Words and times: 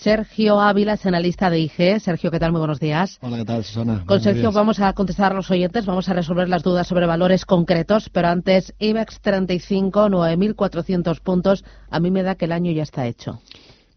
Sergio 0.00 0.58
Ávila 0.58 0.94
es 0.94 1.04
analista 1.04 1.50
de 1.50 1.58
IG. 1.58 2.00
Sergio, 2.00 2.30
¿qué 2.30 2.40
tal? 2.40 2.52
Muy 2.52 2.60
buenos 2.60 2.80
días. 2.80 3.18
Hola, 3.20 3.36
¿qué 3.36 3.44
tal, 3.44 3.62
Susana? 3.62 4.02
Con 4.06 4.18
Sergio 4.22 4.50
vamos 4.50 4.80
a 4.80 4.94
contestar 4.94 5.32
a 5.32 5.34
los 5.34 5.50
oyentes, 5.50 5.84
vamos 5.84 6.08
a 6.08 6.14
resolver 6.14 6.48
las 6.48 6.62
dudas 6.62 6.86
sobre 6.86 7.04
valores 7.04 7.44
concretos, 7.44 8.08
pero 8.08 8.28
antes, 8.28 8.72
IBEX 8.78 9.20
35, 9.20 10.08
9.400 10.08 11.20
puntos. 11.20 11.66
A 11.90 12.00
mí 12.00 12.10
me 12.10 12.22
da 12.22 12.34
que 12.34 12.46
el 12.46 12.52
año 12.52 12.72
ya 12.72 12.82
está 12.82 13.06
hecho. 13.06 13.42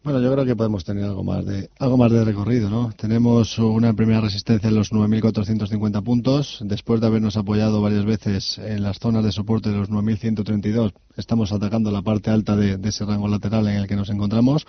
Bueno, 0.03 0.19
yo 0.19 0.33
creo 0.33 0.43
que 0.45 0.57
podemos 0.57 0.83
tener 0.83 1.05
algo 1.05 1.23
más 1.23 1.45
de 1.45 1.69
algo 1.79 1.95
más 1.95 2.11
de 2.11 2.25
recorrido, 2.25 2.69
¿no? 2.69 2.91
Tenemos 2.97 3.57
una 3.57 3.93
primera 3.93 4.19
resistencia 4.19 4.67
en 4.67 4.75
los 4.75 4.91
9.450 4.91 6.03
puntos, 6.03 6.59
después 6.61 6.99
de 6.99 7.07
habernos 7.07 7.37
apoyado 7.37 7.81
varias 7.81 8.03
veces 8.03 8.57
en 8.57 8.83
las 8.83 8.99
zonas 8.99 9.23
de 9.23 9.31
soporte 9.31 9.69
de 9.69 9.77
los 9.77 9.89
9.132, 9.89 10.91
estamos 11.15 11.53
atacando 11.53 11.89
la 11.89 12.01
parte 12.01 12.31
alta 12.31 12.57
de, 12.57 12.77
ese 12.83 13.05
rango 13.05 13.29
lateral 13.29 13.65
en 13.69 13.77
el 13.77 13.87
que 13.87 13.95
nos 13.95 14.09
encontramos 14.09 14.67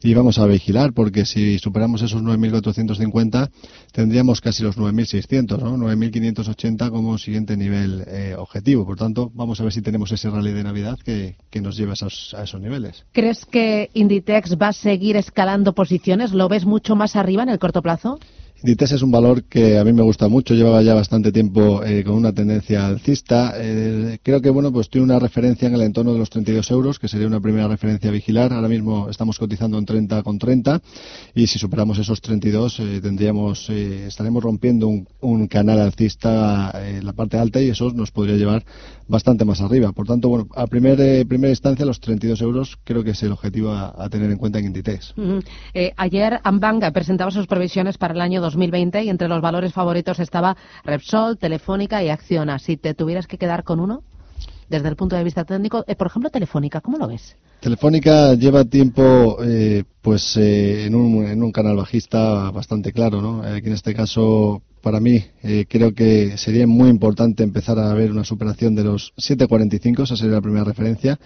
y 0.00 0.14
vamos 0.14 0.38
a 0.38 0.46
vigilar 0.46 0.92
porque 0.92 1.26
si 1.26 1.58
superamos 1.58 2.02
esos 2.02 2.22
9.450 2.22 3.50
tendríamos 3.90 4.40
casi 4.40 4.62
los 4.62 4.78
9.600, 4.78 5.58
¿no? 5.58 5.76
9.580 5.76 6.90
como 6.90 7.18
siguiente 7.18 7.56
nivel 7.56 8.04
eh, 8.06 8.36
objetivo. 8.38 8.86
Por 8.86 8.96
tanto, 8.96 9.32
vamos 9.34 9.60
a 9.60 9.64
ver 9.64 9.72
si 9.72 9.82
tenemos 9.82 10.12
ese 10.12 10.30
rally 10.30 10.52
de 10.52 10.62
Navidad 10.62 10.96
que, 11.04 11.34
nos 11.60 11.76
lleve 11.76 11.90
a 11.90 11.94
esos, 11.94 12.32
a 12.38 12.44
esos 12.44 12.60
niveles. 12.60 13.04
¿Crees 13.10 13.44
que 13.44 13.90
Inditex 13.94 14.56
va 14.56 14.67
a 14.68 14.72
seguir 14.72 15.16
escalando 15.16 15.72
posiciones? 15.72 16.32
¿Lo 16.32 16.48
ves 16.48 16.64
mucho 16.64 16.94
más 16.94 17.16
arriba 17.16 17.42
en 17.42 17.48
el 17.48 17.58
corto 17.58 17.82
plazo? 17.82 18.18
Inditex 18.60 18.90
es 18.90 19.02
un 19.02 19.12
valor 19.12 19.44
que 19.44 19.78
a 19.78 19.84
mí 19.84 19.92
me 19.92 20.02
gusta 20.02 20.26
mucho, 20.26 20.52
llevaba 20.52 20.82
ya 20.82 20.92
bastante 20.92 21.30
tiempo 21.30 21.84
eh, 21.84 22.02
con 22.02 22.16
una 22.16 22.32
tendencia 22.32 22.88
alcista. 22.88 23.52
Eh, 23.54 24.18
creo 24.20 24.40
que 24.40 24.50
bueno, 24.50 24.72
pues 24.72 24.90
tiene 24.90 25.04
una 25.04 25.20
referencia 25.20 25.68
en 25.68 25.74
el 25.74 25.82
entorno 25.82 26.12
de 26.12 26.18
los 26.18 26.28
32 26.28 26.68
euros, 26.72 26.98
que 26.98 27.06
sería 27.06 27.28
una 27.28 27.40
primera 27.40 27.68
referencia 27.68 28.10
a 28.10 28.12
vigilar. 28.12 28.52
Ahora 28.52 28.66
mismo 28.66 29.08
estamos 29.08 29.38
cotizando 29.38 29.78
en 29.78 29.86
30 29.86 30.24
con 30.24 30.40
30 30.40 30.80
y 31.36 31.46
si 31.46 31.56
superamos 31.60 31.98
esos 31.98 32.20
32 32.20 32.80
eh, 32.80 33.00
tendríamos, 33.00 33.70
estaremos 33.70 34.42
rompiendo 34.42 34.88
un, 34.88 35.46
canal 35.46 35.78
alcista 35.78 36.72
en 36.84 37.06
la 37.06 37.12
parte 37.12 37.38
alta 37.38 37.62
y 37.62 37.70
eso 37.70 37.92
nos 37.92 38.10
podría 38.10 38.36
llevar 38.36 38.64
bastante 39.06 39.44
más 39.44 39.60
arriba. 39.60 39.92
Por 39.92 40.06
tanto, 40.08 40.28
bueno, 40.28 40.48
a 40.56 40.66
primer, 40.66 41.26
primera 41.28 41.50
instancia 41.50 41.86
los 41.86 42.00
32 42.00 42.42
euros 42.42 42.76
creo 42.82 43.04
que 43.04 43.12
es 43.12 43.22
el 43.22 43.30
objetivo 43.30 43.70
a, 43.70 44.08
tener 44.10 44.30
en 44.32 44.36
cuenta 44.36 44.58
en 44.58 44.66
Inditex. 44.66 45.14
ayer 45.96 46.40
Ambank 46.42 46.90
presentaba 46.92 47.30
sus 47.30 47.46
previsiones 47.46 47.98
para 47.98 48.14
el 48.14 48.20
año 48.20 48.42
2020 48.52 49.04
y 49.04 49.08
entre 49.10 49.28
los 49.28 49.40
valores 49.40 49.72
favoritos 49.72 50.18
estaba 50.20 50.56
Repsol, 50.84 51.38
Telefónica 51.38 52.02
y 52.02 52.08
Acciona. 52.08 52.58
Si 52.58 52.76
te 52.76 52.94
tuvieras 52.94 53.26
que 53.26 53.38
quedar 53.38 53.64
con 53.64 53.80
uno, 53.80 54.02
desde 54.68 54.88
el 54.88 54.96
punto 54.96 55.16
de 55.16 55.24
vista 55.24 55.44
técnico, 55.44 55.84
eh, 55.86 55.96
por 55.96 56.06
ejemplo, 56.08 56.30
Telefónica, 56.30 56.80
¿cómo 56.80 56.98
lo 56.98 57.08
ves? 57.08 57.36
Telefónica 57.60 58.34
lleva 58.34 58.64
tiempo 58.64 59.38
eh, 59.42 59.82
pues 60.00 60.36
eh, 60.36 60.86
en, 60.86 60.94
un, 60.94 61.24
en, 61.24 61.42
un, 61.42 61.50
canal 61.50 61.76
bajista 61.76 62.50
bastante 62.50 62.92
claro, 62.92 63.20
¿no? 63.20 63.42
Aquí 63.42 63.66
en 63.66 63.72
este 63.72 63.94
caso, 63.94 64.62
para 64.80 65.00
mí, 65.00 65.24
creo 65.68 65.92
que 65.92 66.36
sería 66.38 66.66
muy 66.68 66.88
importante 66.88 67.42
empezar 67.42 67.78
a 67.80 67.92
ver 67.94 68.12
una 68.12 68.22
superación 68.22 68.76
de 68.76 68.84
los 68.84 69.12
7.45, 69.16 70.04
esa 70.04 70.16
sería 70.16 70.34
la 70.34 70.40
primera 70.40 70.64
referencia. 70.64 71.18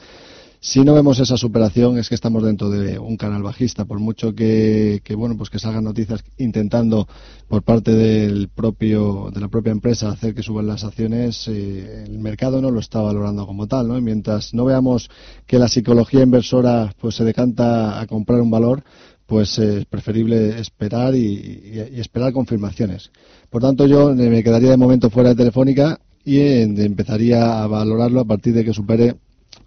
Si 0.65 0.85
no 0.85 0.95
vemos 0.95 1.19
esa 1.19 1.37
superación 1.37 1.99
es 1.99 2.09
que 2.09 2.15
estamos 2.15 2.45
dentro 2.45 2.71
de 2.71 2.97
un 2.97 3.17
canal 3.17 3.43
bajista, 3.43 3.85
por 3.85 3.99
mucho 3.99 4.33
que, 4.33 5.03
bueno 5.17 5.37
pues 5.37 5.51
que 5.51 5.59
salgan 5.59 5.83
noticias 5.83 6.23
intentando 6.39 7.09
por 7.49 7.65
parte 7.65 7.91
del 7.91 8.49
propio 8.49 9.33
de 9.35 9.41
la 9.41 9.49
propia 9.49 9.73
empresa 9.73 10.11
hacer 10.11 10.37
que 10.37 10.45
suban 10.45 10.69
las 10.69 10.85
acciones, 10.85 11.49
eh, 11.49 12.05
el 12.07 12.21
mercado 12.21 12.63
no 12.63 12.71
lo 12.71 12.79
está 12.79 13.01
valorando 13.01 13.45
como 13.45 13.67
tal, 13.67 13.89
¿no? 13.89 13.99
Y 13.99 14.03
mientras 14.03 14.55
no 14.55 14.65
veamos 14.65 15.11
que 15.49 15.59
la 15.59 15.67
psicología 15.67 16.23
inversora 16.23 16.95
pues 17.01 17.17
se 17.17 17.25
decanta 17.25 18.01
a 18.01 18.07
comprar 18.07 18.41
un 18.41 18.53
valor, 18.53 18.85
pues 19.27 19.59
es 19.59 19.85
preferible 19.87 20.61
esperar 20.61 21.17
y, 21.17 21.73
esperar 21.97 22.33
confirmaciones. 22.33 23.11
Por 23.51 23.63
tanto, 23.63 23.89
yo 23.89 24.15
me 24.15 24.45
quedaría 24.45 24.71
de 24.71 24.77
momento 24.77 25.11
fuera 25.11 25.31
de 25.31 25.35
Telefónica 25.35 25.99
y 26.25 26.39
empezaría 26.39 27.65
a 27.65 27.67
valorarlo 27.67 28.21
a 28.21 28.25
partir 28.25 28.55
de 28.55 28.65
que 28.65 28.73
supere 28.73 29.17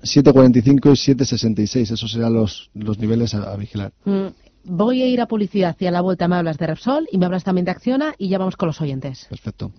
7.45 0.02 0.64
y 0.64 1.14
7.66. 1.14 1.92
Esos 1.92 2.12
serán 2.12 2.34
los, 2.34 2.70
los 2.74 3.00
niveles 3.00 3.34
a, 3.34 3.56
vigilar. 3.56 3.94
Mm, 4.06 4.28
voy 4.66 5.02
a 5.02 5.08
ir 5.08 5.22
a 5.22 5.28
publicidad 5.28 5.76
y 5.80 5.86
a 5.86 5.92
la 5.92 6.02
vuelta 6.02 6.28
me 6.28 6.36
hablas 6.36 6.58
de 6.58 6.68
Repsol 6.68 7.08
y 7.12 7.18
me 7.18 7.26
hablas 7.26 7.44
también 7.44 7.66
de 7.66 7.72
Acciona 7.72 8.14
y 8.18 8.30
ya 8.30 8.38
vamos 8.38 8.56
con 8.56 8.68
los 8.68 8.82
oyentes. 8.82 9.28
Perfecto. 9.30 9.72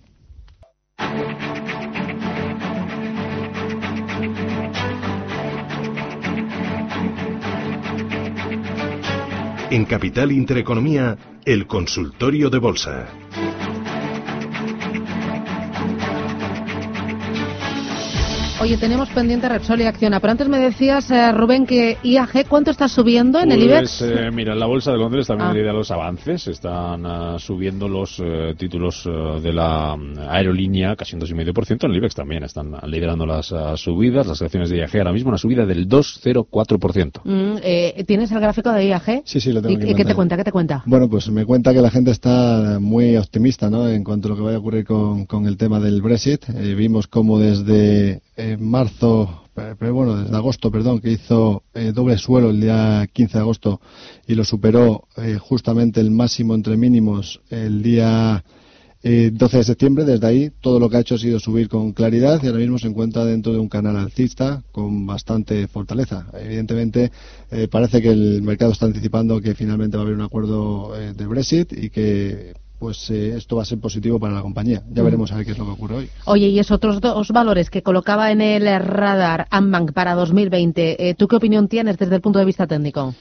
En 9.68 9.84
Capital 9.84 10.30
Intereconomía, 10.30 11.18
el 11.44 11.66
consultorio 11.66 12.50
de 12.50 12.58
bolsa. 12.58 13.08
Oye, 18.58 18.78
tenemos 18.78 19.10
pendiente 19.10 19.50
Repsol 19.50 19.82
y 19.82 19.84
Acciona, 19.84 20.18
pero 20.18 20.30
antes 20.30 20.48
me 20.48 20.58
decías, 20.58 21.10
eh, 21.10 21.30
Rubén, 21.30 21.66
que 21.66 21.98
IAG, 22.02 22.48
¿cuánto 22.48 22.70
está 22.70 22.88
subiendo 22.88 23.38
en 23.38 23.52
el 23.52 23.58
pues, 23.58 24.00
IBEX? 24.00 24.02
Eh, 24.02 24.30
mira, 24.32 24.54
en 24.54 24.58
la 24.58 24.64
Bolsa 24.64 24.92
de 24.92 24.96
Londres 24.96 25.26
también 25.26 25.68
ah. 25.68 25.72
los 25.74 25.90
avances, 25.90 26.48
están 26.48 27.04
ah, 27.04 27.36
subiendo 27.38 27.86
los 27.86 28.18
eh, 28.18 28.54
títulos 28.56 29.04
de 29.04 29.52
la 29.52 29.94
mm, 29.94 30.20
aerolínea 30.30 30.96
casi 30.96 31.16
un 31.16 31.20
2,5%, 31.20 31.84
en 31.84 31.90
el 31.90 31.96
IBEX 31.98 32.14
también 32.14 32.44
están 32.44 32.72
liderando 32.86 33.26
las 33.26 33.52
subidas, 33.78 34.26
las 34.26 34.40
acciones 34.40 34.70
de 34.70 34.78
IAG 34.78 34.96
ahora 34.96 35.12
mismo 35.12 35.28
una 35.28 35.38
subida 35.38 35.66
del 35.66 35.86
2,04%. 35.86 37.20
Mm, 37.24 38.04
¿Tienes 38.06 38.32
el 38.32 38.40
gráfico 38.40 38.72
de 38.72 38.86
IAG? 38.86 39.22
Sí, 39.26 39.38
sí, 39.38 39.52
lo 39.52 39.60
tengo. 39.60 39.86
¿Y 39.86 39.94
qué 39.94 40.04
te 40.06 40.14
cuenta? 40.14 40.34
¿Qué 40.34 40.44
te 40.44 40.52
cuenta? 40.52 40.82
Bueno, 40.86 41.10
pues 41.10 41.28
me 41.28 41.44
cuenta 41.44 41.74
que 41.74 41.82
la 41.82 41.90
gente 41.90 42.10
está 42.10 42.78
muy 42.80 43.18
optimista 43.18 43.68
¿no? 43.68 43.86
en 43.86 44.02
cuanto 44.02 44.28
a 44.28 44.30
lo 44.30 44.36
que 44.36 44.42
vaya 44.42 44.56
a 44.56 44.60
ocurrir 44.60 44.86
con, 44.86 45.26
con 45.26 45.46
el 45.46 45.58
tema 45.58 45.78
del 45.78 46.00
Brexit. 46.00 46.46
vimos 46.48 47.06
cómo 47.06 47.38
desde 47.38 48.22
en 48.52 48.68
marzo, 48.68 49.48
pero 49.54 49.94
bueno, 49.94 50.16
desde 50.16 50.36
agosto, 50.36 50.70
perdón, 50.70 51.00
que 51.00 51.12
hizo 51.12 51.62
eh, 51.74 51.92
doble 51.94 52.18
suelo 52.18 52.50
el 52.50 52.60
día 52.60 53.08
15 53.12 53.38
de 53.38 53.40
agosto 53.40 53.80
y 54.26 54.34
lo 54.34 54.44
superó 54.44 55.08
eh, 55.16 55.38
justamente 55.38 56.00
el 56.00 56.10
máximo 56.10 56.54
entre 56.54 56.76
mínimos 56.76 57.40
el 57.50 57.82
día 57.82 58.44
12 59.02 59.04
eh, 59.04 59.30
de 59.30 59.64
septiembre. 59.64 60.04
Desde 60.04 60.26
ahí 60.26 60.52
todo 60.60 60.78
lo 60.78 60.90
que 60.90 60.98
ha 60.98 61.00
hecho 61.00 61.14
ha 61.14 61.18
sido 61.18 61.40
subir 61.40 61.68
con 61.68 61.92
claridad 61.92 62.40
y 62.42 62.46
ahora 62.46 62.58
mismo 62.58 62.78
se 62.78 62.88
encuentra 62.88 63.24
dentro 63.24 63.52
de 63.52 63.58
un 63.58 63.68
canal 63.68 63.96
alcista 63.96 64.62
con 64.72 65.06
bastante 65.06 65.66
fortaleza. 65.68 66.26
Evidentemente 66.34 67.10
parece 67.70 68.02
que 68.02 68.10
el 68.10 68.42
mercado 68.42 68.72
está 68.72 68.86
anticipando 68.86 69.40
que 69.40 69.54
finalmente 69.54 69.96
va 69.96 70.02
a 70.02 70.06
haber 70.06 70.16
un 70.16 70.24
acuerdo 70.24 70.92
de 70.92 71.26
Brexit 71.26 71.72
y 71.72 71.90
que 71.90 72.65
pues 72.78 73.10
eh, 73.10 73.34
esto 73.36 73.56
va 73.56 73.62
a 73.62 73.64
ser 73.66 73.78
positivo 73.78 74.18
para 74.18 74.34
la 74.34 74.42
compañía. 74.42 74.82
Ya 74.92 75.02
veremos 75.02 75.32
a 75.32 75.36
ver 75.36 75.46
qué 75.46 75.52
es 75.52 75.58
lo 75.58 75.64
que 75.64 75.72
ocurre 75.72 75.96
hoy. 75.96 76.10
Oye, 76.26 76.48
y 76.48 76.58
esos 76.58 76.76
otros 76.76 77.00
dos 77.00 77.28
valores 77.28 77.70
que 77.70 77.82
colocaba 77.82 78.30
en 78.30 78.40
el 78.40 78.66
radar 78.80 79.46
Ambank 79.50 79.92
para 79.92 80.14
2020, 80.14 81.08
eh, 81.08 81.14
¿tú 81.14 81.28
qué 81.28 81.36
opinión 81.36 81.68
tienes 81.68 81.98
desde 81.98 82.16
el 82.16 82.20
punto 82.20 82.38
de 82.38 82.44
vista 82.44 82.66
técnico? 82.66 83.14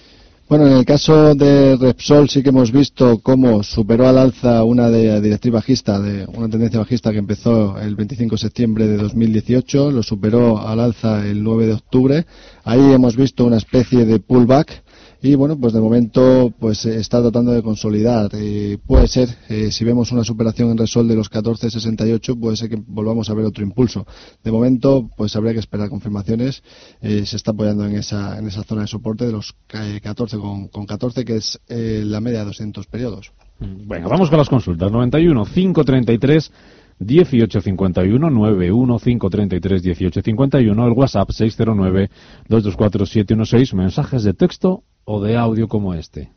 Bueno, 0.48 0.68
en 0.68 0.74
el 0.74 0.86
caso 0.86 1.34
de 1.34 1.76
Repsol 1.76 2.30
sí 2.30 2.44
que 2.44 2.50
hemos 2.50 2.72
visto 2.72 3.18
cómo 3.18 3.64
superó 3.64 4.08
al 4.08 4.20
alza 4.20 4.64
una 4.64 4.92
de 4.92 5.20
directriz 5.20 5.52
bajista, 5.52 6.00
de 6.00 6.28
una 6.28 6.48
tendencia 6.48 6.80
bajista 6.80 7.12
que 7.12 7.18
empezó 7.18 7.80
el 7.80 7.96
25 7.96 8.36
de 8.36 8.40
septiembre 8.40 8.86
de 8.86 8.98
2018, 8.98 9.90
lo 9.90 10.04
superó 10.04 10.60
al 10.60 10.82
alza 10.82 11.26
el 11.26 11.44
9 11.44 11.66
de 11.66 11.74
octubre. 11.74 12.26
Ahí 12.64 12.94
hemos 12.94 13.16
visto 13.16 13.44
una 13.44 13.58
especie 13.58 14.06
de 14.06 14.20
pullback 14.20 14.84
y 15.26 15.36
bueno, 15.36 15.58
pues 15.58 15.74
de 15.74 15.80
momento 15.80 16.54
pues 16.60 16.86
eh, 16.86 16.98
está 16.98 17.22
tratando 17.22 17.52
de 17.52 17.64
consolidar. 17.64 18.30
Eh, 18.34 18.78
puede 18.86 19.08
ser, 19.08 19.30
eh, 19.50 19.72
si 19.72 19.84
vemos 19.84 20.12
una 20.12 20.24
superación 20.24 20.70
en 20.70 20.78
Resol 20.78 21.08
de 21.08 21.16
los 21.16 21.32
14.68, 21.32 22.40
puede 22.40 22.56
ser 22.58 22.70
que 22.70 22.82
volvamos 22.88 23.30
a 23.30 23.34
ver 23.34 23.46
otro 23.46 23.64
impulso. 23.64 24.06
De 24.44 24.52
momento, 24.52 25.10
pues 25.18 25.36
habría 25.36 25.54
que 25.54 25.60
esperar 25.60 25.90
confirmaciones. 25.90 26.62
se 27.02 27.36
está 27.36 27.52
apoyando 27.52 27.86
en 27.86 27.96
esa, 27.96 28.38
en 28.38 28.48
esa 28.48 28.64
zona 28.64 28.82
de 28.82 28.88
soporte 28.88 29.26
de 29.26 29.32
los 29.32 29.56
14 29.68 30.38
con, 30.38 30.68
con 30.68 30.86
14, 30.86 31.26
que 31.26 31.38
es 31.38 31.60
la 31.68 32.22
media 32.22 32.40
de 32.40 32.46
200 32.46 32.86
periodos. 32.88 33.32
Mm, 33.60 33.88
venga, 33.88 34.08
vamos 34.08 34.30
con 34.30 34.38
las 34.38 34.50
consultas. 34.50 34.92
91 34.92 35.46
533 35.46 36.52
1851 37.00 38.30
91 38.30 39.00
533 39.00 39.84
1851 39.84 40.88
el 40.88 40.94
WhatsApp 40.94 41.32
609 41.32 42.10
224 42.48 43.06
716 43.06 43.74
mensajes 43.74 44.24
de 44.24 44.34
texto 44.34 44.84
o 45.06 45.22
de 45.22 45.38
audio 45.38 45.68
como 45.68 45.94
este. 45.94 46.30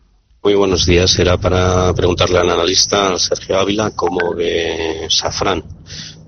Muy 0.43 0.55
buenos 0.55 0.87
días. 0.87 1.19
Era 1.19 1.37
para 1.37 1.93
preguntarle 1.95 2.39
al 2.39 2.51
analista 2.51 3.19
Sergio 3.19 3.59
Ávila 3.59 3.91
cómo 3.97 4.35
ve 4.35 5.07
Safran. 5.11 5.63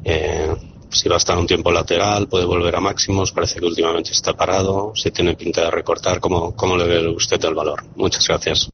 Eh, 0.05 0.57
si 0.91 1.09
va 1.09 1.15
a 1.15 1.19
estar 1.19 1.39
un 1.39 1.47
tiempo 1.47 1.71
lateral, 1.71 2.27
puede 2.29 2.45
volver 2.45 2.75
a 2.75 2.81
máximos, 2.81 3.31
parece 3.31 3.61
que 3.61 3.67
últimamente 3.67 4.11
está 4.11 4.33
parado, 4.33 4.93
si 4.97 5.13
tiene 5.13 5.37
pinta 5.37 5.63
de 5.63 5.71
recortar, 5.71 6.19
¿cómo, 6.19 6.57
cómo 6.57 6.77
le 6.77 6.85
ve 6.85 7.09
usted 7.09 7.43
el 7.45 7.55
valor? 7.55 7.85
Muchas 7.95 8.27
gracias. 8.27 8.69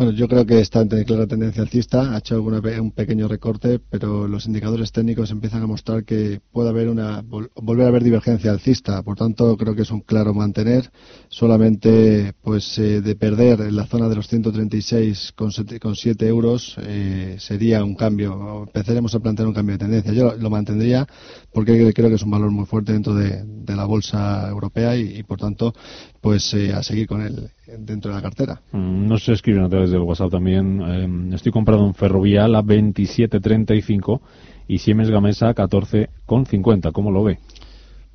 Bueno, 0.00 0.14
yo 0.14 0.28
creo 0.28 0.46
que 0.46 0.60
está 0.60 0.80
en 0.80 1.04
clara 1.04 1.26
tendencia 1.26 1.60
alcista, 1.60 2.14
ha 2.14 2.18
hecho 2.20 2.42
un 2.42 2.92
pequeño 2.92 3.28
recorte, 3.28 3.78
pero 3.78 4.26
los 4.28 4.46
indicadores 4.46 4.92
técnicos 4.92 5.30
empiezan 5.30 5.62
a 5.62 5.66
mostrar 5.66 6.04
que 6.04 6.40
puede 6.52 6.70
haber 6.70 6.88
una 6.88 7.22
volver 7.22 7.84
a 7.84 7.88
haber 7.88 8.02
divergencia 8.02 8.50
alcista, 8.50 9.02
por 9.02 9.18
tanto 9.18 9.58
creo 9.58 9.74
que 9.74 9.82
es 9.82 9.90
un 9.90 10.00
claro 10.00 10.32
mantener, 10.32 10.90
solamente 11.28 12.32
pues 12.40 12.78
eh, 12.78 13.02
de 13.02 13.14
perder 13.14 13.60
en 13.60 13.76
la 13.76 13.84
zona 13.84 14.08
de 14.08 14.14
los 14.14 14.26
136 14.26 15.34
con 15.34 15.52
7 15.52 16.26
euros 16.26 16.76
eh, 16.80 17.36
sería 17.38 17.84
un 17.84 17.94
cambio, 17.94 18.62
empezaremos 18.68 19.14
a 19.14 19.20
plantear 19.20 19.48
un 19.48 19.54
cambio 19.54 19.74
de 19.74 19.80
tendencia. 19.80 20.14
Yo 20.14 20.34
lo, 20.34 20.48
mantendría 20.48 21.06
porque 21.52 21.92
creo 21.92 22.08
que 22.08 22.14
es 22.14 22.22
un 22.22 22.30
valor 22.30 22.50
muy 22.50 22.64
fuerte 22.64 22.94
dentro 22.94 23.14
de, 23.14 23.44
la 23.70 23.84
bolsa 23.84 24.48
europea 24.48 24.96
y, 24.96 25.22
por 25.22 25.38
tanto 25.38 25.72
pues 26.20 26.52
eh, 26.54 26.72
a 26.72 26.82
seguir 26.82 27.06
con 27.06 27.20
él 27.20 27.50
dentro 27.78 28.10
de 28.10 28.16
la 28.16 28.22
cartera. 28.22 28.60
Mm, 28.72 29.06
no 29.06 29.18
se 29.18 29.32
escriben 29.32 29.62
a 29.62 29.68
través 29.68 29.89
del 29.90 30.02
WhatsApp 30.02 30.30
también. 30.30 30.80
Em, 30.80 31.32
estoy 31.32 31.52
comprando 31.52 31.84
un 31.84 31.94
Ferrovial 31.94 32.54
a 32.54 32.62
27.35 32.62 34.20
y 34.68 34.78
Siemens 34.78 35.10
Gamesa 35.10 35.48
a 35.48 35.54
14.50. 35.54 36.92
¿Cómo 36.92 37.10
lo 37.10 37.24
ve? 37.24 37.38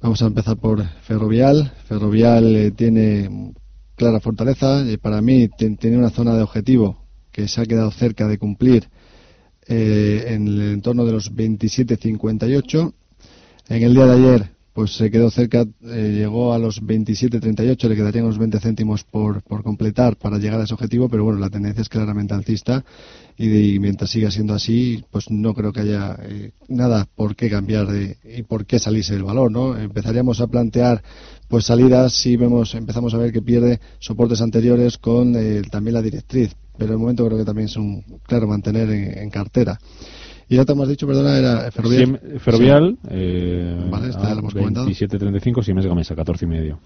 Vamos 0.02 0.22
a 0.22 0.28
empezar 0.28 0.58
por 0.58 0.84
Ferrovial. 1.02 1.72
Ferrovial 1.86 2.56
eh, 2.56 2.72
tiene 2.72 3.54
clara 3.96 4.20
fortaleza. 4.20 4.84
y 4.90 4.98
para 4.98 5.22
mí 5.22 5.48
tiene 5.50 5.98
una 5.98 6.10
zona 6.10 6.36
de 6.36 6.44
objetivo 6.44 6.98
que 7.32 7.48
se 7.48 7.62
ha 7.62 7.66
quedado 7.66 7.92
cerca 7.92 8.28
de 8.28 8.38
cumplir 8.38 8.88
eh, 9.68 10.26
en 10.28 10.48
el 10.48 10.62
entorno 10.74 11.06
de 11.06 11.12
los 11.12 11.34
27.58. 11.34 12.94
En 13.68 13.84
el 13.84 13.94
día 13.94 14.06
de 14.06 14.14
ayer 14.14 14.55
pues 14.76 14.94
se 14.94 15.10
quedó 15.10 15.32
cerca, 15.32 15.66
eh, 15.84 16.16
llegó 16.18 16.52
a 16.52 16.60
los 16.60 16.84
27.38, 16.84 17.88
le 17.88 17.96
quedarían 17.96 18.26
unos 18.26 18.38
20 18.38 18.60
céntimos 18.60 19.06
por, 19.06 19.42
por 19.42 19.64
completar 19.64 20.18
para 20.18 20.38
llegar 20.38 20.60
a 20.60 20.66
ese 20.66 20.74
objetivo, 20.74 21.08
pero 21.08 21.24
bueno, 21.24 21.40
la 21.40 21.50
tendencia 21.50 21.82
es 21.82 21.88
claramente 21.88 22.34
alcista 22.34 22.84
y, 23.38 23.80
mientras 23.80 24.10
siga 24.10 24.30
siendo 24.32 24.54
así, 24.54 25.02
pues 25.12 25.32
no 25.32 25.54
creo 25.54 25.72
que 25.72 25.80
haya 25.80 26.18
eh, 26.24 26.52
nada 26.68 27.08
por 27.16 27.38
qué 27.38 27.50
cambiar 27.50 27.88
de, 27.88 28.18
y 28.26 28.44
por 28.44 28.66
qué 28.66 28.78
salirse 28.78 29.16
el 29.16 29.24
valor, 29.24 29.50
¿no? 29.50 29.78
Empezaríamos 29.78 30.42
a 30.42 30.48
plantear 30.48 31.02
pues 31.48 31.64
salidas 31.64 32.12
si 32.12 32.36
vemos, 32.36 32.76
empezamos 32.76 33.14
a 33.14 33.18
ver 33.18 33.32
que 33.32 33.42
pierde 33.42 33.80
soportes 34.00 34.42
anteriores 34.42 34.98
con 34.98 35.38
eh, 35.38 35.62
también 35.72 35.94
la 35.94 36.02
directriz, 36.02 36.54
pero 36.78 36.92
el 36.92 37.00
momento 37.00 37.26
creo 37.26 37.38
que 37.38 37.46
también 37.46 37.70
es 37.70 37.78
un 37.78 38.04
claro 38.28 38.46
mantener 38.46 38.90
en 38.90 39.30
cartera. 39.30 39.80
Y 40.48 40.58
ya 40.58 40.66
te 40.66 40.74
hemos 40.74 40.88
dicho, 40.88 41.08
perdona, 41.08 41.38
era 41.38 41.72
Ferrovial. 41.72 42.20
ferrovial, 42.40 42.98
eh, 43.10 43.88
vale, 43.90 44.10
está, 44.10 44.34
lo 44.36 44.42
hemos 44.42 44.54
27.35, 44.54 45.64
Siemens 45.64 45.88
Gamesa, 45.88 46.16
14,5. 46.16 46.78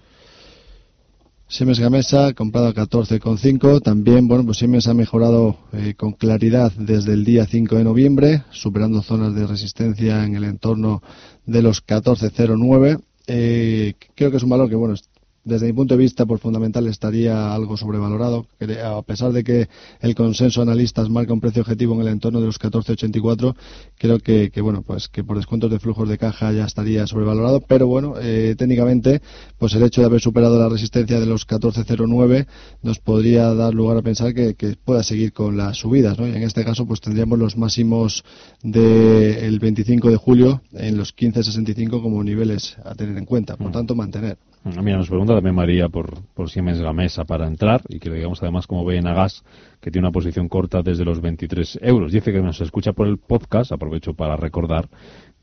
Siemens 1.50 1.80
Gamesa 1.80 2.32
comprado 2.32 2.68
a 2.68 2.74
14,5. 2.74 3.82
También, 3.82 4.28
bueno, 4.28 4.44
pues 4.46 4.58
Siemens 4.58 4.86
ha 4.86 4.94
mejorado 4.94 5.58
eh, 5.72 5.94
con 5.96 6.12
claridad 6.12 6.72
desde 6.78 7.12
el 7.12 7.24
día 7.24 7.44
5 7.44 7.74
de 7.74 7.84
noviembre, 7.84 8.44
superando 8.50 9.02
zonas 9.02 9.34
de 9.34 9.46
resistencia 9.48 10.24
en 10.24 10.36
el 10.36 10.44
entorno 10.44 11.02
de 11.46 11.60
los 11.60 11.84
14,09. 11.84 13.00
Eh, 13.26 13.94
creo 14.14 14.30
que 14.30 14.36
es 14.36 14.42
un 14.44 14.50
valor 14.50 14.68
que, 14.68 14.76
bueno, 14.76 14.94
desde 15.42 15.66
mi 15.66 15.72
punto 15.72 15.94
de 15.94 15.98
vista, 15.98 16.26
por 16.26 16.38
fundamental, 16.38 16.86
estaría 16.86 17.54
algo 17.54 17.76
sobrevalorado. 17.76 18.46
A 18.84 19.02
pesar 19.02 19.32
de 19.32 19.42
que 19.42 19.68
el 20.00 20.14
consenso 20.14 20.60
de 20.60 20.70
analistas 20.70 21.08
marca 21.08 21.32
un 21.32 21.40
precio 21.40 21.62
objetivo 21.62 21.94
en 21.94 22.02
el 22.02 22.08
entorno 22.08 22.40
de 22.40 22.46
los 22.46 22.60
14,84, 22.60 23.54
creo 23.96 24.18
que, 24.18 24.60
bueno, 24.60 24.82
pues 24.82 25.08
que 25.08 25.24
por 25.24 25.36
descuentos 25.36 25.70
de 25.70 25.78
flujos 25.78 26.08
de 26.08 26.18
caja 26.18 26.52
ya 26.52 26.64
estaría 26.64 27.06
sobrevalorado. 27.06 27.60
Pero 27.60 27.86
bueno, 27.86 28.14
eh, 28.20 28.54
técnicamente, 28.58 29.22
pues 29.58 29.74
el 29.74 29.82
hecho 29.82 30.02
de 30.02 30.08
haber 30.08 30.20
superado 30.20 30.58
la 30.58 30.68
resistencia 30.68 31.18
de 31.18 31.26
los 31.26 31.46
14,09 31.46 32.46
nos 32.82 32.98
podría 32.98 33.54
dar 33.54 33.74
lugar 33.74 33.96
a 33.96 34.02
pensar 34.02 34.34
que, 34.34 34.54
pueda 34.84 35.02
seguir 35.02 35.32
con 35.32 35.56
las 35.56 35.78
subidas, 35.78 36.18
¿no? 36.18 36.26
Y 36.26 36.30
en 36.30 36.42
este 36.42 36.64
caso, 36.64 36.86
pues 36.86 37.00
tendríamos 37.00 37.38
los 37.38 37.56
máximos 37.56 38.24
del 38.62 39.58
25 39.58 40.10
de 40.10 40.16
julio 40.16 40.62
en 40.72 40.96
los 40.96 41.16
15,65 41.16 42.02
como 42.02 42.22
niveles 42.22 42.76
a 42.84 42.94
tener 42.94 43.16
en 43.16 43.24
cuenta. 43.24 43.56
Por 43.56 43.68
mm. 43.68 43.72
tanto, 43.72 43.94
mantener. 43.94 44.38
Mira, 44.62 44.98
nos 44.98 45.08
pregunta 45.08 45.34
también 45.34 45.54
María 45.54 45.88
por, 45.88 46.22
por 46.34 46.50
Siemens 46.50 46.80
Gamesa 46.80 47.24
para 47.24 47.46
entrar 47.46 47.80
y 47.88 47.98
que 47.98 48.10
le 48.10 48.16
digamos 48.16 48.42
además 48.42 48.66
cómo 48.66 48.84
ve 48.84 48.98
en 48.98 49.06
Agas 49.06 49.42
que 49.80 49.90
tiene 49.90 50.06
una 50.06 50.12
posición 50.12 50.48
corta 50.48 50.82
desde 50.82 51.04
los 51.04 51.22
23 51.22 51.78
euros. 51.82 52.12
Dice 52.12 52.30
que 52.30 52.42
nos 52.42 52.60
escucha 52.60 52.92
por 52.92 53.06
el 53.06 53.16
podcast, 53.16 53.72
aprovecho 53.72 54.12
para 54.12 54.36
recordar 54.36 54.88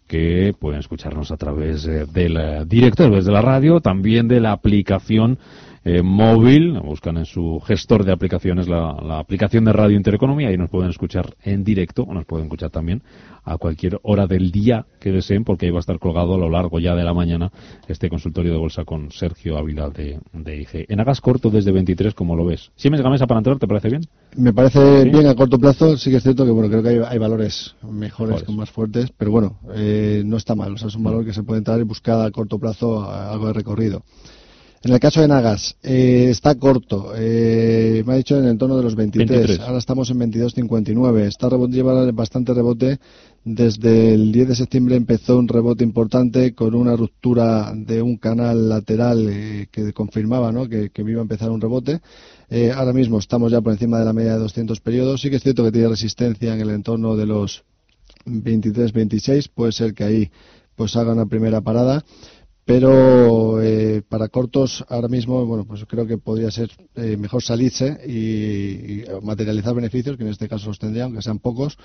que 0.07 0.53
pueden 0.57 0.79
escucharnos 0.79 1.31
a 1.31 1.37
través 1.37 1.85
eh, 1.87 2.05
del 2.05 2.67
director 2.67 3.13
desde 3.13 3.31
la 3.31 3.41
radio, 3.41 3.81
también 3.81 4.27
de 4.27 4.39
la 4.39 4.51
aplicación 4.51 5.39
eh, 5.87 6.03
móvil, 6.03 6.77
buscan 6.81 7.15
en 7.15 7.23
su 7.23 7.61
gestor 7.65 8.03
de 8.03 8.11
aplicaciones 8.11 8.67
la, 8.67 9.19
aplicación 9.19 9.63
de 9.63 9.71
Radio 9.71 9.95
Intereconomía 9.95 10.51
y 10.51 10.57
nos 10.57 10.69
pueden 10.69 10.89
escuchar 10.89 11.37
en 11.43 11.63
directo 11.63 12.03
o 12.03 12.13
nos 12.13 12.25
pueden 12.25 12.47
escuchar 12.47 12.71
también 12.71 13.01
a 13.45 13.57
cualquier 13.57 13.97
hora 14.03 14.27
del 14.27 14.51
día 14.51 14.85
que 14.99 15.13
deseen 15.13 15.45
porque 15.45 15.65
ahí 15.65 15.71
va 15.71 15.77
a 15.77 15.79
estar 15.79 15.97
colgado 15.97 16.35
a 16.35 16.37
lo 16.37 16.49
largo 16.49 16.79
ya 16.79 16.93
de 16.93 17.05
la 17.05 17.13
mañana 17.13 17.53
este 17.87 18.09
consultorio 18.09 18.51
de 18.51 18.57
bolsa 18.57 18.83
con 18.83 19.11
Sergio 19.11 19.57
Ávila 19.57 19.89
de, 19.89 20.19
de 20.33 20.57
IG. 20.57 20.87
En 20.89 20.99
hagas 20.99 21.21
corto 21.21 21.49
desde 21.49 21.71
23, 21.71 22.13
como 22.13 22.35
lo 22.35 22.43
ves. 22.43 22.69
¿Siemens 22.75 23.01
Gamesa 23.01 23.25
para 23.25 23.37
entrar 23.37 23.57
te 23.57 23.67
parece 23.67 23.87
bien? 23.87 24.01
Me 24.35 24.51
parece 24.51 25.05
bien 25.05 25.25
a 25.27 25.35
corto 25.35 25.57
plazo, 25.57 25.95
sí 25.95 26.11
que 26.11 26.17
es 26.17 26.23
cierto 26.23 26.43
que 26.43 26.51
bueno 26.51 26.69
creo 26.69 26.83
que 26.83 27.01
hay, 27.07 27.17
valores 27.17 27.77
mejores, 27.89 28.43
más 28.49 28.71
fuertes, 28.71 29.13
pero 29.17 29.31
bueno, 29.31 29.57
eh, 29.73 30.21
no 30.25 30.35
está 30.35 30.53
mal, 30.53 30.73
o 30.73 30.77
sea, 30.77 30.89
es 30.89 30.95
un 30.95 31.03
valor 31.03 31.23
que 31.23 31.31
se 31.31 31.43
puede 31.43 31.59
entrar 31.59 31.79
y 31.79 31.83
buscar 31.83 32.25
a 32.25 32.31
corto 32.31 32.59
plazo 32.59 33.09
algo 33.09 33.47
de 33.47 33.53
recorrido. 33.53 34.03
En 34.83 34.93
el 34.93 34.99
caso 34.99 35.21
de 35.21 35.27
Nagas, 35.27 35.75
eh, 35.81 36.27
está 36.29 36.53
corto. 36.55 37.13
Eh, 37.15 38.03
me 38.05 38.13
ha 38.13 38.17
dicho 38.17 38.37
en 38.37 38.45
el 38.45 38.51
entorno 38.51 38.77
de 38.77 38.83
los 38.83 38.95
23. 38.95 39.59
Ahora 39.61 39.79
estamos 39.79 40.09
en 40.11 40.19
22.59. 40.19 41.21
Está 41.25 41.49
rebote, 41.49 41.73
lleva 41.73 42.11
bastante 42.11 42.53
rebote. 42.53 42.99
Desde 43.43 44.13
el 44.13 44.31
10 44.31 44.49
de 44.49 44.55
septiembre 44.55 44.95
empezó 44.95 45.39
un 45.39 45.47
rebote 45.47 45.83
importante 45.83 46.53
con 46.53 46.75
una 46.75 46.95
ruptura 46.95 47.73
de 47.73 48.01
un 48.01 48.17
canal 48.17 48.69
lateral 48.69 49.27
eh, 49.29 49.67
que 49.71 49.93
confirmaba 49.93 50.51
¿no? 50.51 50.69
que, 50.69 50.91
que, 50.91 51.01
iba 51.01 51.19
a 51.19 51.23
empezar 51.23 51.49
un 51.49 51.61
rebote. 51.61 52.01
ahora 52.75 52.93
mismo 52.93 53.17
estamos 53.19 53.51
ya 53.51 53.61
por 53.61 53.73
encima 53.73 53.99
de 53.99 54.05
la 54.05 54.13
media 54.13 54.33
de 54.33 54.39
200 54.39 54.79
periodos. 54.81 55.21
Sí 55.21 55.29
que 55.29 55.37
es 55.37 55.43
cierto 55.43 55.63
que 55.63 55.71
tiene 55.71 55.87
resistencia 55.87 56.53
en 56.53 56.61
el 56.61 56.69
entorno 56.69 57.15
de 57.15 57.25
los 57.25 57.63
23-26. 58.25 59.49
Puede 59.53 59.71
ser 59.71 59.93
que 59.95 60.03
ahí 60.03 60.31
pues 60.75 60.95
haga 60.95 61.13
una 61.13 61.25
primera 61.25 61.61
parada 61.61 62.05
pero 62.67 63.61
eh, 63.61 64.01
para 64.07 64.27
cortos 64.27 64.83
ahora 64.89 65.07
mismo 65.07 65.45
bueno 65.45 65.63
pues 65.65 65.85
creo 65.85 66.05
que 66.05 66.17
podría 66.17 66.51
ser 66.51 66.69
eh, 66.95 67.15
mejor 67.15 67.41
salirse 67.41 67.97
y, 68.05 69.05
materializar 69.23 69.73
beneficios 69.73 70.17
que 70.17 70.23
en 70.23 70.29
este 70.29 70.49
caso 70.49 70.67
los 70.67 70.77
tendría 70.77 71.05
aunque 71.05 71.21
sean 71.21 71.39
pocos 71.39 71.77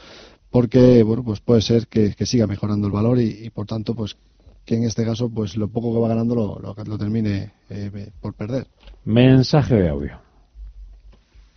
porque 0.50 1.04
bueno 1.04 1.22
pues 1.22 1.40
puede 1.40 1.62
ser 1.62 1.86
que, 1.86 2.12
siga 2.26 2.48
mejorando 2.48 2.88
el 2.88 2.92
valor 2.92 3.20
y, 3.20 3.48
por 3.50 3.66
tanto 3.66 3.94
pues 3.94 4.16
que 4.64 4.74
en 4.74 4.82
este 4.82 5.04
caso 5.04 5.30
pues 5.30 5.56
lo 5.56 5.68
poco 5.68 5.94
que 5.94 6.00
va 6.00 6.08
ganando 6.08 6.34
lo, 6.34 6.58
lo, 6.58 6.98
termine 6.98 7.52
eh, 7.70 8.10
por 8.20 8.34
perder. 8.34 8.66
Mensaje 9.04 9.76
de 9.76 9.88
audio. 9.88 10.18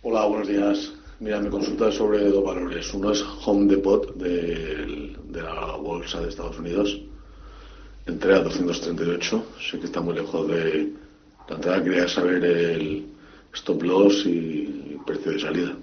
Hola 0.02 0.26
buenos 0.26 0.46
días. 0.46 0.92
Mira 1.18 1.40
mi 1.40 1.50
consulta 1.50 1.88
es 1.88 1.96
sobre 1.96 2.30
dos 2.30 2.44
valores. 2.44 2.94
Uno 2.94 3.10
es 3.10 3.24
Home 3.44 3.66
Depot 3.66 4.14
de 4.16 5.16
la 5.32 5.76
bolsa 5.76 6.20
de 6.20 6.28
Estados 6.28 6.58
Unidos 6.60 7.00
entré 8.06 8.34
a 8.34 8.40
238, 8.40 9.46
sé 9.60 9.78
que 9.78 9.86
está 9.86 10.00
muy 10.00 10.14
lejos 10.14 10.48
de 10.48 10.92
la 11.48 11.54
entrada, 11.56 11.82
quería 11.82 12.08
saber 12.08 12.44
el 12.44 13.06
stop 13.52 13.82
loss 13.82 14.24
y 14.26 14.96
precio 15.06 15.32
de 15.32 15.40
salida. 15.40 15.76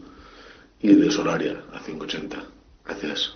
Y 0.82 0.96
de 0.96 1.10
Solaria 1.12 1.63
a 1.74 1.80
580. 1.80 2.44
Gracias. 2.86 3.34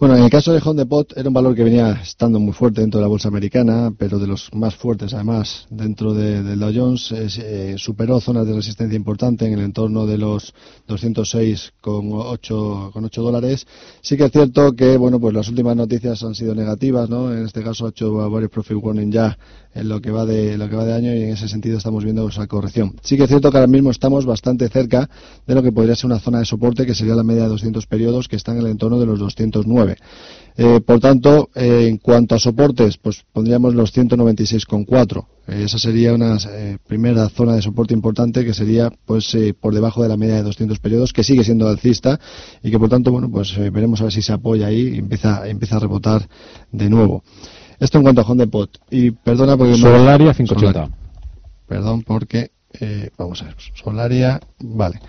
Bueno, 0.00 0.16
en 0.16 0.22
el 0.22 0.30
caso 0.30 0.52
de 0.52 0.60
Home 0.64 0.84
Depot 0.84 1.12
era 1.16 1.26
un 1.26 1.34
valor 1.34 1.56
que 1.56 1.64
venía 1.64 1.90
estando 1.90 2.38
muy 2.38 2.52
fuerte 2.52 2.82
dentro 2.82 3.00
de 3.00 3.02
la 3.02 3.08
bolsa 3.08 3.26
americana, 3.26 3.92
pero 3.98 4.20
de 4.20 4.28
los 4.28 4.48
más 4.54 4.76
fuertes 4.76 5.12
además 5.12 5.66
dentro 5.70 6.14
del 6.14 6.56
Dow 6.56 6.70
Jones. 6.72 7.10
Eh, 7.10 7.74
superó 7.78 8.20
zonas 8.20 8.46
de 8.46 8.54
resistencia 8.54 8.94
importante 8.94 9.44
en 9.44 9.54
el 9.54 9.64
entorno 9.64 10.06
de 10.06 10.16
los 10.16 10.54
206,8 10.86 12.92
con 12.92 13.04
8 13.06 13.22
dólares. 13.22 13.66
Sí 14.00 14.16
que 14.16 14.26
es 14.26 14.30
cierto 14.30 14.76
que 14.76 14.96
bueno, 14.96 15.18
pues 15.18 15.34
las 15.34 15.48
últimas 15.48 15.74
noticias 15.74 16.22
han 16.22 16.36
sido 16.36 16.54
negativas, 16.54 17.10
¿no? 17.10 17.32
En 17.32 17.44
este 17.44 17.64
caso 17.64 17.86
ha 17.86 17.88
hecho 17.88 18.30
varios 18.30 18.52
profit 18.52 18.76
warning 18.80 19.10
ya 19.10 19.36
en 19.74 19.88
lo 19.88 20.00
que 20.00 20.12
va 20.12 20.24
de 20.24 20.56
lo 20.56 20.68
que 20.68 20.76
va 20.76 20.84
de 20.84 20.92
año 20.92 21.12
y 21.14 21.22
en 21.22 21.30
ese 21.30 21.48
sentido 21.48 21.78
estamos 21.78 22.04
viendo 22.04 22.28
esa 22.28 22.46
corrección. 22.46 22.94
Sí 23.02 23.16
que 23.16 23.24
es 23.24 23.28
cierto 23.28 23.50
que 23.50 23.56
ahora 23.56 23.66
mismo 23.66 23.90
estamos 23.90 24.26
bastante 24.26 24.68
cerca 24.68 25.10
de 25.46 25.54
lo 25.54 25.62
que 25.62 25.72
podría 25.72 25.96
ser 25.96 26.06
una 26.06 26.20
zona 26.20 26.38
de 26.38 26.44
soporte 26.44 26.86
que 26.86 26.94
sería 26.94 27.14
la 27.14 27.24
media 27.24 27.44
de 27.44 27.48
200 27.48 27.86
periodos 27.86 28.28
que 28.28 28.36
está 28.36 28.52
en 28.52 28.58
el 28.58 28.68
entorno 28.68 29.00
de 29.00 29.06
los 29.06 29.18
209. 29.18 29.87
199. 29.96 29.96
Eh, 30.60 30.80
por 30.80 30.98
tanto, 30.98 31.50
eh, 31.54 31.86
en 31.88 31.98
cuanto 31.98 32.34
a 32.34 32.38
soportes, 32.40 32.96
pues 32.96 33.24
pondríamos 33.32 33.76
los 33.76 33.92
196,4. 33.92 35.26
Eh, 35.46 35.62
esa 35.66 35.78
sería 35.78 36.12
una 36.12 36.36
primera 36.84 37.28
zona 37.28 37.54
de 37.54 37.62
soporte 37.62 37.94
importante 37.94 38.44
que 38.44 38.52
sería 38.52 38.90
pues 39.06 39.36
por 39.60 39.72
debajo 39.72 40.02
de 40.02 40.08
la 40.08 40.16
media 40.16 40.34
de 40.34 40.42
200 40.42 40.80
periodos, 40.80 41.12
que 41.12 41.22
sigue 41.22 41.44
siendo 41.44 41.68
alcista 41.68 42.18
y 42.60 42.72
que 42.72 42.78
por 42.78 42.88
tanto, 42.88 43.12
bueno, 43.12 43.30
pues 43.30 43.56
veremos 43.56 44.00
a 44.00 44.04
ver 44.04 44.12
si 44.12 44.20
se 44.20 44.32
apoya 44.32 44.66
ahí 44.66 44.94
y 44.94 44.98
empieza, 44.98 45.48
empieza 45.48 45.76
a 45.76 45.80
rebotar 45.80 46.28
de 46.72 46.90
nuevo. 46.90 47.22
Esto 47.78 47.98
en 47.98 48.02
cuanto 48.02 48.22
a 48.22 48.24
Honda 48.24 48.46
Pot. 48.46 48.80
Y 48.90 49.12
perdona 49.12 49.56
porque... 49.56 49.76
Solaria 49.76 50.34
580. 50.34 50.88
Perdón 51.68 52.02
porque... 52.02 52.50
vamos 53.16 53.40
a 53.42 53.44
ver. 53.44 53.54
Solaria... 53.74 54.40
Vale. 54.58 55.00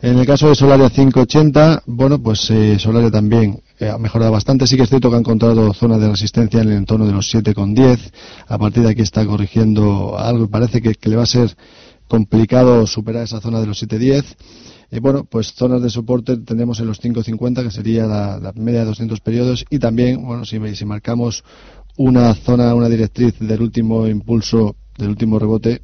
En 0.00 0.16
el 0.16 0.26
caso 0.26 0.48
de 0.48 0.54
Solaria 0.54 0.90
580, 0.90 1.82
bueno, 1.86 2.22
pues 2.22 2.48
eh, 2.50 2.78
Solaria 2.78 3.10
también 3.10 3.60
eh, 3.80 3.88
ha 3.88 3.98
mejorado 3.98 4.30
bastante. 4.30 4.64
Sí 4.68 4.76
que 4.76 4.84
es 4.84 4.88
cierto 4.88 5.10
que 5.10 5.16
ha 5.16 5.18
encontrado 5.18 5.74
zonas 5.74 6.00
de 6.00 6.08
resistencia 6.08 6.62
en 6.62 6.68
el 6.68 6.76
entorno 6.76 7.04
de 7.04 7.12
los 7.12 7.34
7,10. 7.34 8.12
A 8.46 8.58
partir 8.58 8.84
de 8.84 8.90
aquí 8.90 9.02
está 9.02 9.26
corrigiendo 9.26 10.16
algo 10.16 10.48
parece 10.48 10.80
que, 10.80 10.94
le 11.02 11.16
va 11.16 11.24
a 11.24 11.26
ser 11.26 11.56
complicado 12.06 12.86
superar 12.86 13.24
esa 13.24 13.40
zona 13.40 13.60
de 13.60 13.66
los 13.66 13.82
7,10. 13.82 14.36
Y 14.92 15.00
bueno, 15.00 15.24
pues 15.24 15.48
zonas 15.48 15.82
de 15.82 15.90
soporte 15.90 16.36
tenemos 16.36 16.78
en 16.78 16.86
los 16.86 17.02
5,50, 17.02 17.64
que 17.64 17.72
sería 17.72 18.06
la, 18.06 18.52
media 18.54 18.80
de 18.80 18.86
200 18.86 19.18
periodos. 19.18 19.64
Y 19.68 19.80
también, 19.80 20.24
bueno, 20.24 20.44
si, 20.44 20.60
si 20.76 20.84
marcamos 20.84 21.42
una 21.96 22.32
zona, 22.34 22.72
una 22.72 22.88
directriz 22.88 23.36
del 23.40 23.62
último 23.62 24.06
impulso, 24.06 24.76
del 24.96 25.08
último 25.08 25.40
rebote, 25.40 25.82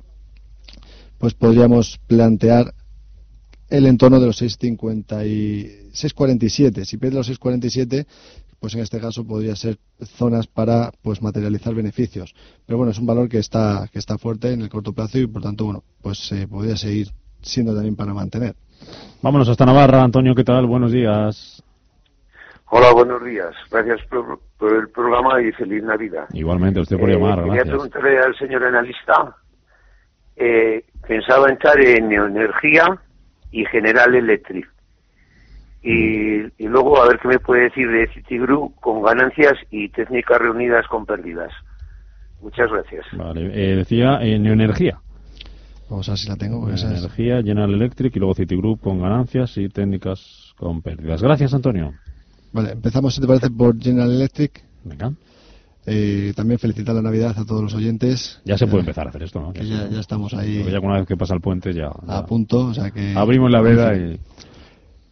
pues 1.19 1.35
podríamos 1.35 1.99
plantear 2.07 2.75
el 3.69 3.87
entorno 3.87 4.21
de 4.21 4.27
los 4.27 4.43
6.50 4.43 5.27
y 5.27 5.91
6.47. 5.93 6.85
Si 6.85 6.97
pierde 6.97 7.17
los 7.17 7.31
6.47, 7.31 8.07
pues 8.61 8.75
en 8.75 8.81
este 8.81 8.99
caso 9.01 9.27
podría 9.27 9.55
ser 9.57 9.79
zonas 10.01 10.47
para 10.47 10.91
pues 11.03 11.21
materializar 11.21 11.75
beneficios. 11.75 12.35
Pero 12.67 12.79
bueno, 12.79 12.93
es 12.93 12.99
un 12.99 13.07
valor 13.07 13.29
que 13.29 13.39
está 13.39 13.89
que 13.93 13.99
está 13.99 14.17
fuerte 14.17 14.53
en 14.53 14.63
el 14.63 14.71
corto 14.71 14.93
plazo 14.93 15.19
y 15.19 15.27
por 15.27 15.43
tanto, 15.43 15.65
bueno, 15.65 15.83
pues 16.03 16.33
eh, 16.33 16.49
podría 16.49 16.77
seguir 16.77 17.09
siendo 17.43 17.75
también 17.75 17.95
para 17.95 18.15
mantener. 18.15 18.55
Vámonos 19.23 19.49
hasta 19.49 19.67
Navarra, 19.67 20.03
Antonio, 20.03 20.35
¿qué 20.35 20.45
tal? 20.45 20.67
Buenos 20.67 20.93
días. 20.93 21.63
Hola, 22.71 22.93
buenos 22.93 23.23
días. 23.23 23.55
Gracias 23.71 24.01
por, 24.09 24.41
el 24.73 24.89
programa 24.89 25.41
y 25.43 25.53
feliz 25.53 25.83
Navidad. 25.85 26.27
Igualmente, 26.33 26.81
usted 26.81 26.99
por 26.99 27.09
llamar, 27.09 27.41
eh, 27.41 27.45
Quería 27.45 27.65
preguntarle 27.65 28.19
al 28.19 28.35
señor 28.37 28.65
analista, 28.65 29.37
eh, 30.37 30.85
pensaba 31.07 31.51
entrar 31.51 31.79
en 31.81 32.09
neoenergía 32.09 32.99
y 33.55 33.65
General 33.67 34.13
Electric. 34.15 34.69
Y, 35.83 36.41
y, 36.59 36.67
luego 36.67 37.01
a 37.01 37.09
ver 37.09 37.19
qué 37.21 37.29
me 37.29 37.39
puede 37.39 37.65
decir 37.65 37.89
de 37.89 38.09
Citigroup 38.09 38.75
con 38.81 39.03
ganancias 39.03 39.55
y 39.71 39.91
técnicas 39.91 40.39
reunidas 40.39 40.87
con 40.89 41.07
pérdidas. 41.07 41.53
Muchas 42.41 42.71
gracias. 42.71 43.07
Vale, 43.13 43.51
eh, 43.53 43.77
decía 43.77 44.19
en 44.23 44.43
Neoenergía. 44.43 44.99
Vamos 45.89 46.09
a 46.09 46.13
ver 46.13 46.19
si 46.19 46.29
la 46.29 46.37
tengo. 46.37 46.69
Energía, 46.69 47.43
General 47.43 47.73
Electric 47.73 48.17
y 48.17 48.19
luego 48.19 48.35
Citigroup 48.35 48.81
con 48.81 49.01
ganancias 49.01 49.57
y 49.59 49.69
técnicas 49.69 50.55
con 50.57 50.83
pérdidas. 50.83 51.23
Gracias, 51.23 51.55
Antonio. 51.55 51.93
Vale, 52.53 52.73
empezamos, 52.73 53.15
si 53.15 53.21
te 53.21 53.27
parece, 53.27 53.51
por 53.51 53.79
General 53.79 54.11
Electric. 54.11 54.63
Venga. 54.85 55.13
Eh, 55.87 56.33
también 56.35 56.59
felicitar 56.59 56.95
la 56.95 57.03
Navidad 57.03 57.35
a 57.39 57.45
todos 57.45 57.63
los 57.63 57.75
oyentes. 57.75 58.41
Ya 58.45 58.57
se 58.57 58.67
puede 58.67 58.81
empezar 58.81 59.07
a 59.07 59.11
hacer 59.11 59.23
esto, 59.23 59.41
¿no? 59.41 59.53
ya, 59.53 59.89
ya, 59.89 60.01
estamos 60.01 60.33
ahí. 60.35 60.65
Ya 60.71 60.81
una 60.81 60.99
vez 60.99 61.07
que 61.07 61.17
pasa 61.17 61.35
el 61.35 61.41
puente 61.41 61.75
ya. 61.75 61.91
A 62.07 62.25
punto, 62.25 62.67
o 62.67 62.75
sea 62.75 62.91
que. 62.91 63.15
Abrimos 63.15 63.51
la 63.51 63.61
veda 63.61 63.95
y. 63.97 64.19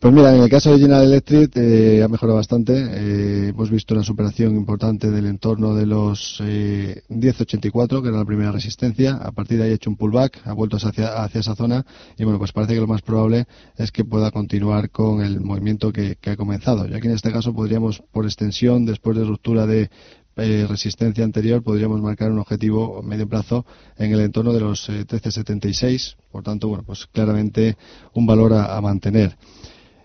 Pues 0.03 0.13
mira, 0.13 0.35
en 0.35 0.43
el 0.43 0.51
caso 0.51 0.73
de 0.73 0.81
General 0.81 1.05
Electric 1.05 1.57
eh, 1.57 2.03
ha 2.03 2.09
mejorado 2.09 2.37
bastante. 2.37 2.73
Eh, 2.75 3.49
hemos 3.51 3.71
visto 3.71 3.95
una 3.95 4.03
superación 4.03 4.57
importante 4.57 5.09
del 5.13 5.27
entorno 5.27 5.77
de 5.77 5.87
los 5.87 6.41
10.84, 6.41 8.03
que 8.03 8.09
era 8.09 8.17
la 8.17 8.25
primera 8.25 8.51
resistencia. 8.51 9.15
A 9.15 9.31
partir 9.31 9.59
de 9.59 9.65
ahí 9.65 9.71
ha 9.71 9.75
hecho 9.75 9.91
un 9.91 9.97
pullback, 9.97 10.41
ha 10.45 10.55
vuelto 10.55 10.77
hacia, 10.77 11.23
hacia 11.23 11.39
esa 11.39 11.55
zona. 11.55 11.87
Y 12.19 12.25
bueno, 12.25 12.41
pues 12.41 12.51
parece 12.51 12.75
que 12.75 12.81
lo 12.81 12.89
más 12.89 13.03
probable 13.03 13.45
es 13.77 13.93
que 13.93 14.05
pueda 14.05 14.33
continuar 14.33 14.91
con 14.91 15.21
el 15.21 15.41
movimiento 15.41 15.93
que, 15.93 16.17
que 16.21 16.31
ha 16.31 16.37
comenzado. 16.37 16.89
Y 16.89 16.95
aquí 16.95 17.07
en 17.07 17.15
este 17.15 17.31
caso 17.31 17.55
podríamos, 17.55 18.03
por 18.11 18.25
extensión, 18.25 18.85
después 18.85 19.17
de 19.17 19.23
ruptura 19.23 19.67
de 19.67 19.89
eh, 20.37 20.67
resistencia 20.69 21.25
anterior 21.25 21.63
podríamos 21.63 22.01
marcar 22.01 22.31
un 22.31 22.39
objetivo 22.39 22.99
a 22.99 23.03
medio 23.03 23.29
plazo 23.29 23.67
en 23.99 24.13
el 24.13 24.21
entorno 24.21 24.53
de 24.53 24.61
los 24.61 24.89
13.76 24.89 25.85
eh, 25.85 26.17
por 26.31 26.43
tanto 26.43 26.69
bueno 26.69 26.85
pues 26.85 27.07
claramente 27.07 27.77
un 28.15 28.27
valor 28.27 28.53
a, 28.55 28.81
mantener. 28.81 29.37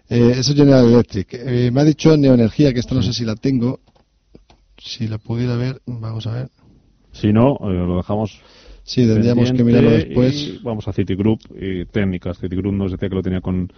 Eh, 0.09 0.33
eso 0.37 0.51
es 0.51 0.57
General 0.57 0.85
Electric. 0.85 1.33
Eh, 1.33 1.71
me 1.71 1.81
ha 1.81 1.83
dicho 1.83 2.15
Neoenergía 2.15 2.73
que 2.73 2.79
esto 2.79 2.95
no 2.95 3.03
sé 3.03 3.13
si 3.13 3.25
la 3.25 3.35
tengo. 3.35 3.79
Si 4.77 5.07
la 5.07 5.17
pudiera 5.17 5.55
ver 5.55 5.81
vamos 5.85 6.27
a 6.27 6.33
ver. 6.33 6.49
Si 7.11 7.33
no 7.33 7.57
lo 7.61 7.97
dejamos 7.97 8.41
Sí, 8.87 9.05
tendríamos 9.05 9.51
que 9.51 9.65
mirarlo 9.65 9.91
después. 9.91 10.63
vamos 10.63 10.87
a 10.87 10.93
Citigroup 10.93 11.41
y 11.59 11.83
técnicas. 11.85 12.39
Citigroup 12.39 12.73
nos 12.73 12.93
decía 12.93 13.09
que 13.09 13.15
lo 13.15 13.21
tenía 13.21 13.41
con 13.41 13.69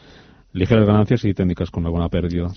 ligeras 0.53 0.85
ganancias 0.85 1.23
y 1.25 1.33
técnicas 1.33 1.71
con 1.71 1.85
alguna 1.85 2.09
pérdida. 2.09 2.51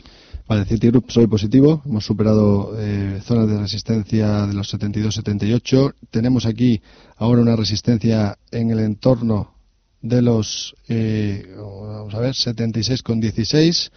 Vale, 0.49 0.65
Citigroup 0.65 1.11
soy 1.11 1.27
positivo. 1.27 1.83
Hemos 1.87 2.05
superado 2.05 2.75
eh, 2.79 3.21
zonas 3.23 3.49
de 3.49 3.59
resistencia 3.59 4.47
de 4.47 4.55
los 4.55 4.73
72-78. 4.75 5.95
Tenemos 6.11 6.47
aquí 6.47 6.81
ahora 7.17 7.43
una 7.43 7.57
resistencia 7.57 8.37
en 8.51 8.71
el 8.71 8.81
entorno 8.81 9.55
de 10.01 10.21
los, 10.21 10.75
eh, 10.89 11.55
vamos 11.57 12.15
a 12.15 12.19
ver, 12.19 12.35
76,16. 12.35 13.91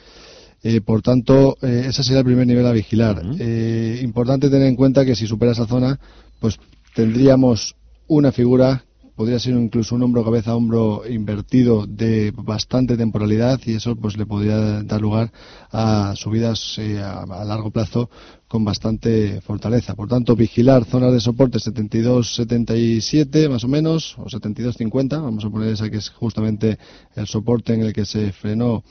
Eh, 0.67 0.81
por 0.81 1.03
tanto, 1.03 1.57
eh, 1.61 1.85
ese 1.89 2.03
sería 2.03 2.19
el 2.19 2.25
primer 2.25 2.47
nivel 2.47 2.65
a 2.65 2.71
vigilar. 2.71 3.21
Eh, 3.37 3.99
importante 4.01 4.49
tener 4.49 4.67
en 4.67 4.75
cuenta 4.75 5.05
que 5.05 5.15
si 5.15 5.27
supera 5.27 5.51
esa 5.51 5.67
zona, 5.67 5.99
pues 6.39 6.57
tendríamos 6.95 7.75
una 8.07 8.31
figura 8.31 8.83
podría 9.15 9.39
ser 9.39 9.53
incluso 9.53 9.95
un 9.95 10.03
hombro 10.03 10.24
cabeza 10.24 10.55
hombro 10.55 11.03
invertido 11.10 11.86
de 11.88 12.31
bastante 12.36 12.98
temporalidad 12.98 13.60
y 13.65 13.75
eso 13.75 13.95
pues 13.95 14.17
le 14.17 14.25
podría 14.25 14.84
dar 14.84 15.01
lugar 15.01 15.31
a 15.72 16.13
subidas 16.15 16.77
eh, 16.77 17.01
a, 17.01 17.25
largo 17.45 17.72
plazo 17.72 18.10
con 18.48 18.65
bastante 18.65 19.41
fortaleza. 19.41 19.95
Por 19.95 20.10
tanto, 20.10 20.36
vigilar 20.36 20.86
zonas 20.86 21.13
de 21.13 21.22
soporte 21.22 21.57
72-77 21.60 23.50
más 23.50 23.63
o 23.63 23.67
menos 23.67 24.15
o 24.17 24.25
72-50, 24.25 25.22
vamos 25.22 25.45
a 25.45 25.50
poner 25.50 25.69
esa 25.69 25.89
que 25.89 25.98
es 25.98 26.10
justamente 26.10 26.77
el 27.15 27.27
soporte 27.27 27.74
en 27.74 27.81
el 27.81 27.93
que 27.93 28.05
se 28.05 28.31
frenó 28.34 28.84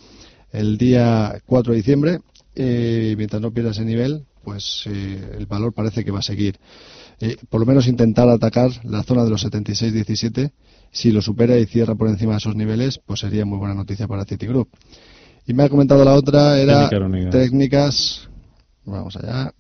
el 0.52 0.78
día 0.78 1.40
4 1.47 1.73
de 1.73 1.76
diciembre. 1.76 2.21
Eh, 2.57 3.14
mientras 3.16 3.43
no 3.43 3.52
pierda 3.52 3.73
ese 3.73 3.85
nivel, 3.85 4.25
pues 4.45 4.85
eh, 4.87 5.37
el 5.37 5.47
valor 5.47 5.73
parece 5.73 6.04
que 6.04 6.12
va 6.12 6.21
a 6.21 6.23
seguir. 6.23 6.59
Eh, 7.21 7.37
por 7.49 7.61
lo 7.61 7.66
menos 7.66 7.87
intentar 7.87 8.28
atacar 8.28 8.71
la 8.85 9.02
zona 9.02 9.25
de 9.25 9.30
los 9.30 9.44
76-17. 9.44 10.52
Si 10.90 11.11
lo 11.11 11.23
supera 11.23 11.59
y 11.59 11.66
cierra 11.66 11.94
por 11.94 12.09
encima 12.09 12.33
de 12.33 12.38
esos 12.38 12.54
niveles, 12.54 13.00
pues 13.04 13.21
sería 13.21 13.44
muy 13.44 13.59
buena 13.59 13.75
noticia 13.75 14.06
para 14.06 14.25
Citigroup. 14.25 14.68
Y 15.47 15.54
me 15.54 15.64
ha 15.64 15.68
comentado 15.68 16.04
la 16.04 16.14
otra, 16.14 16.59
era 16.59 16.88
técnicas. 17.30 18.28
Vamos 18.85 19.16
allá. 19.16 19.52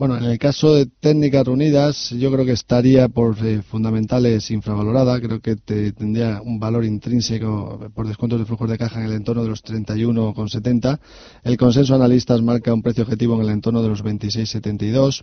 Bueno, 0.00 0.16
en 0.16 0.24
el 0.24 0.38
caso 0.38 0.72
de 0.72 0.86
técnicas 0.86 1.44
reunidas, 1.44 2.08
yo 2.08 2.32
creo 2.32 2.46
que 2.46 2.52
estaría 2.52 3.10
por 3.10 3.36
eh, 3.44 3.60
fundamentales 3.60 4.50
infravalorada. 4.50 5.20
Creo 5.20 5.40
que 5.40 5.56
tendría 5.56 6.40
un 6.42 6.58
valor 6.58 6.86
intrínseco 6.86 7.90
por 7.94 8.08
descuentos 8.08 8.38
de 8.38 8.46
flujos 8.46 8.70
de 8.70 8.78
caja 8.78 8.98
en 9.00 9.08
el 9.08 9.12
entorno 9.12 9.42
de 9.42 9.50
los 9.50 9.62
31,70. 9.62 10.98
El 11.44 11.58
consenso 11.58 11.94
analistas 11.94 12.40
marca 12.40 12.72
un 12.72 12.80
precio 12.80 13.04
objetivo 13.04 13.34
en 13.34 13.42
el 13.42 13.50
entorno 13.50 13.82
de 13.82 13.90
los 13.90 14.02
26,72. 14.02 15.22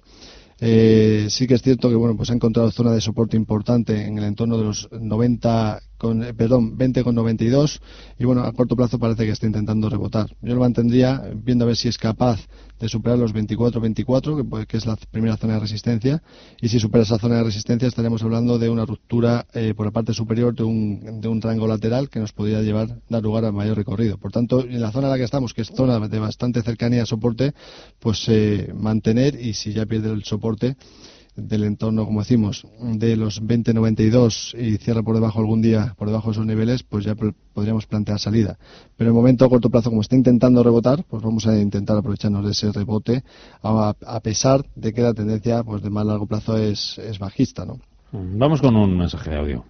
Eh, 0.60 1.28
sí 1.30 1.46
que 1.46 1.54
es 1.54 1.62
cierto 1.62 1.90
que 1.90 1.96
bueno, 1.96 2.18
pues 2.18 2.30
ha 2.32 2.34
encontrado 2.34 2.72
zona 2.72 2.92
de 2.92 3.02
soporte 3.02 3.38
importante 3.38 4.06
en 4.06 4.18
el 4.18 4.24
entorno 4.24 4.58
de 4.58 4.64
los 4.64 4.90
90 4.92 5.80
con, 5.98 6.24
eh, 6.24 6.34
perdón, 6.34 6.78
20,92 6.78 7.80
y 8.20 8.26
bueno, 8.26 8.44
a 8.44 8.52
corto 8.54 8.76
plazo 8.76 9.00
parece 9.00 9.26
que 9.26 9.32
está 9.32 9.46
intentando 9.46 9.90
rebotar. 9.90 10.36
Yo 10.42 10.54
lo 10.54 10.62
mantendría 10.62 11.24
viendo 11.36 11.66
a 11.66 11.68
ver 11.68 11.76
si 11.76 11.88
es 11.88 11.98
capaz 11.98 12.40
de 12.80 12.90
superar 12.90 13.18
los 13.18 13.34
24-24, 13.34 14.60
que, 14.60 14.66
que, 14.68 14.78
es 14.78 14.86
la 14.86 14.96
primera 15.10 15.36
zona 15.38 15.56
de 15.56 15.62
resistencia, 15.62 16.22
y 16.62 16.70
si 16.70 16.80
supera 16.80 17.04
esa 17.04 17.18
zona 17.18 17.38
de 17.38 17.44
resistencia 17.44 17.88
estaríamos 17.88 18.22
hablando 18.22 18.60
de 18.60 18.70
una 18.70 18.86
ruptura 18.86 19.48
eh, 19.54 19.74
por 19.76 19.88
la 19.88 19.92
parte 19.92 20.14
superior 20.14 20.54
de 20.54 20.64
un, 20.64 21.20
de 21.20 21.28
un 21.28 21.42
rango 21.42 21.68
lateral 21.68 22.10
que 22.10 22.20
nos 22.20 22.34
podría 22.34 22.62
llevar, 22.62 23.00
dar 23.10 23.24
lugar 23.24 23.46
a 23.46 23.52
mayor 23.52 23.78
recorrido. 23.78 24.20
Por 24.20 24.32
tanto, 24.32 24.62
en 24.62 24.80
la 24.80 24.92
zona 24.92 25.08
en 25.08 25.12
la 25.12 25.18
que 25.18 25.24
estamos, 25.24 25.56
que 25.56 25.64
es 25.64 25.70
zona 25.70 26.00
de 26.08 26.20
bastante 26.20 26.62
cercanía 26.62 27.04
a 27.04 27.06
soporte, 27.08 27.54
pues 28.00 28.26
eh, 28.28 28.72
mantener 28.76 29.40
y 29.42 29.54
si 29.54 29.74
ya 29.74 29.86
pierde 29.88 30.12
el 30.12 30.24
soporte, 30.24 30.47
del 31.38 31.64
entorno, 31.64 32.06
como 32.06 32.22
decimos, 32.22 32.66
de 32.80 33.16
los 33.16 33.42
20.92 33.42 34.60
y 34.60 34.78
cierra 34.78 35.04
por 35.04 35.14
debajo 35.16 35.40
algún 35.40 35.62
día, 35.62 35.94
por 35.98 36.08
debajo 36.08 36.30
de 36.30 36.32
esos 36.32 36.46
niveles, 36.46 36.84
pues 36.84 37.06
ya 37.06 37.16
podríamos 37.54 37.86
plantear 37.86 38.20
salida. 38.20 38.58
Pero 38.98 39.10
en 39.10 39.16
el 39.16 39.22
momento 39.22 39.46
a 39.46 39.50
corto 39.50 39.70
plazo, 39.70 39.90
como 39.90 40.02
está 40.02 40.16
intentando 40.16 40.64
rebotar, 40.64 41.06
pues 41.08 41.22
vamos 41.22 41.46
a 41.46 41.56
intentar 41.58 41.96
aprovecharnos 41.96 42.44
de 42.44 42.52
ese 42.52 42.72
rebote, 42.72 43.24
a, 43.62 44.20
pesar 44.22 44.66
de 44.76 44.94
que 44.94 45.02
la 45.02 45.14
tendencia 45.14 45.64
pues 45.64 45.84
de 45.84 45.92
más 45.92 46.06
largo 46.06 46.26
plazo 46.26 46.58
es, 46.58 46.98
es 46.98 47.20
bajista, 47.20 47.66
¿no? 47.66 47.80
Vamos 48.12 48.62
con 48.62 48.76
un 48.76 48.98
mensaje 48.98 49.30
de 49.30 49.38
audio. 49.38 49.66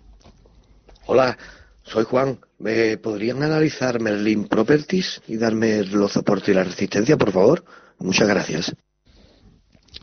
Hola, 1.07 1.38
soy 1.84 2.05
Juan. 2.05 2.39
¿Me 2.60 2.98
podrían 2.98 3.43
analizar 3.43 4.00
Merlin 4.00 4.48
Properties 4.48 5.22
y 5.27 5.38
darme 5.38 5.84
los 5.84 6.13
soportes 6.13 6.50
y 6.50 6.53
la 6.53 6.63
resistencia, 6.63 7.17
por 7.17 7.31
favor? 7.31 7.65
Muchas 8.00 8.27
gracias. 8.27 8.75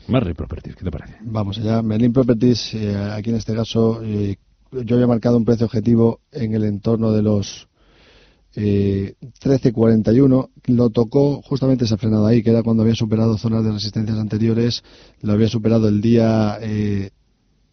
Merlin 0.07 0.35
Properties, 0.35 0.75
¿qué 0.75 0.83
te 0.83 0.91
parece? 0.91 1.15
Vamos 1.21 1.57
allá. 1.57 1.81
Merlin 1.81 2.13
Properties, 2.13 2.73
eh, 2.75 2.95
aquí 2.95 3.31
en 3.31 3.37
este 3.37 3.55
caso, 3.55 4.01
eh, 4.03 4.37
yo 4.71 4.95
había 4.95 5.07
marcado 5.07 5.37
un 5.37 5.45
precio 5.45 5.65
objetivo 5.65 6.21
en 6.31 6.53
el 6.53 6.63
entorno 6.63 7.11
de 7.11 7.21
los 7.21 7.67
eh, 8.55 9.15
13.41. 9.41 10.49
Lo 10.67 10.89
tocó, 10.89 11.41
justamente 11.41 11.87
se 11.87 11.93
ha 11.95 11.97
frenado 11.97 12.25
ahí, 12.27 12.43
que 12.43 12.51
era 12.51 12.63
cuando 12.63 12.83
había 12.83 12.95
superado 12.95 13.37
zonas 13.37 13.63
de 13.63 13.71
resistencias 13.71 14.17
anteriores. 14.17 14.83
Lo 15.21 15.33
había 15.33 15.47
superado 15.47 15.87
el 15.87 16.01
día 16.01 16.59